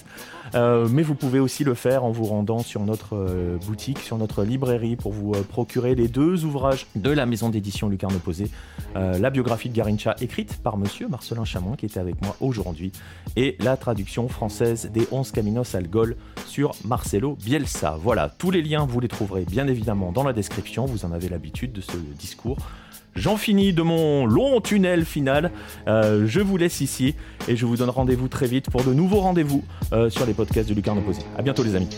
Mais 0.53 1.03
vous 1.03 1.15
pouvez 1.15 1.39
aussi 1.39 1.63
le 1.63 1.73
faire 1.73 2.03
en 2.03 2.12
vous 2.12 2.25
rendant 2.25 2.60
sur 2.60 2.81
notre 2.81 3.57
boutique, 3.65 3.99
sur 3.99 4.17
notre 4.17 4.43
librairie 4.43 4.95
pour 4.95 5.12
vous 5.12 5.31
procurer 5.31 5.95
les 5.95 6.07
deux 6.07 6.45
ouvrages 6.45 6.88
de 6.95 7.10
la 7.12 7.25
maison 7.25 7.49
d'édition 7.49 7.89
Lucarne 7.89 8.17
euh, 8.95 9.17
la 9.19 9.29
biographie 9.29 9.69
de 9.69 9.75
Garincha 9.75 10.15
écrite 10.21 10.57
par 10.62 10.77
monsieur 10.77 11.07
Marcelin 11.07 11.45
Chamoin 11.45 11.75
qui 11.75 11.86
était 11.86 11.99
avec 11.99 12.21
moi 12.21 12.36
aujourd'hui, 12.41 12.91
et 13.36 13.57
la 13.60 13.77
traduction 13.77 14.27
française 14.27 14.89
des 14.91 15.07
11 15.12 15.31
Caminos 15.31 15.75
al 15.75 15.88
Gol 15.88 16.15
sur 16.45 16.73
Marcelo 16.86 17.38
Bielsa. 17.43 17.97
Voilà, 18.01 18.29
tous 18.29 18.51
les 18.51 18.62
liens 18.62 18.86
vous 18.86 18.99
les 18.99 19.07
trouverez 19.07 19.45
bien 19.45 19.67
évidemment 19.67 20.12
dans 20.12 20.23
la 20.23 20.33
description, 20.33 20.86
vous 20.86 21.05
en 21.05 21.12
avez 21.12 21.29
l'habitude 21.29 21.71
de 21.71 21.81
ce 21.81 21.97
discours. 22.17 22.57
J'en 23.17 23.36
finis 23.36 23.73
de 23.73 23.82
mon 23.82 24.27
long 24.27 24.62
tunnel 24.62 25.03
final. 25.03 25.51
Euh, 25.88 26.25
je 26.27 26.39
vous 26.39 26.56
laisse 26.56 26.82
ici 26.82 27.15
et 27.47 27.56
je 27.56 27.65
vous 27.65 27.77
donne 27.77 27.89
rendez-vous 27.89 28.27
très 28.27 28.45
vite 28.45 28.69
pour 28.69 28.84
de 28.84 28.93
nouveaux 28.93 29.21
rendez-vous 29.21 29.63
euh, 29.91 30.10
sur 30.12 30.25
les 30.27 30.34
podcasts 30.34 30.69
de 30.69 30.75
Lucarne 30.75 30.99
Opposé. 30.99 31.21
A 31.36 31.41
bientôt 31.41 31.63
les 31.63 31.75
amis. 31.75 31.89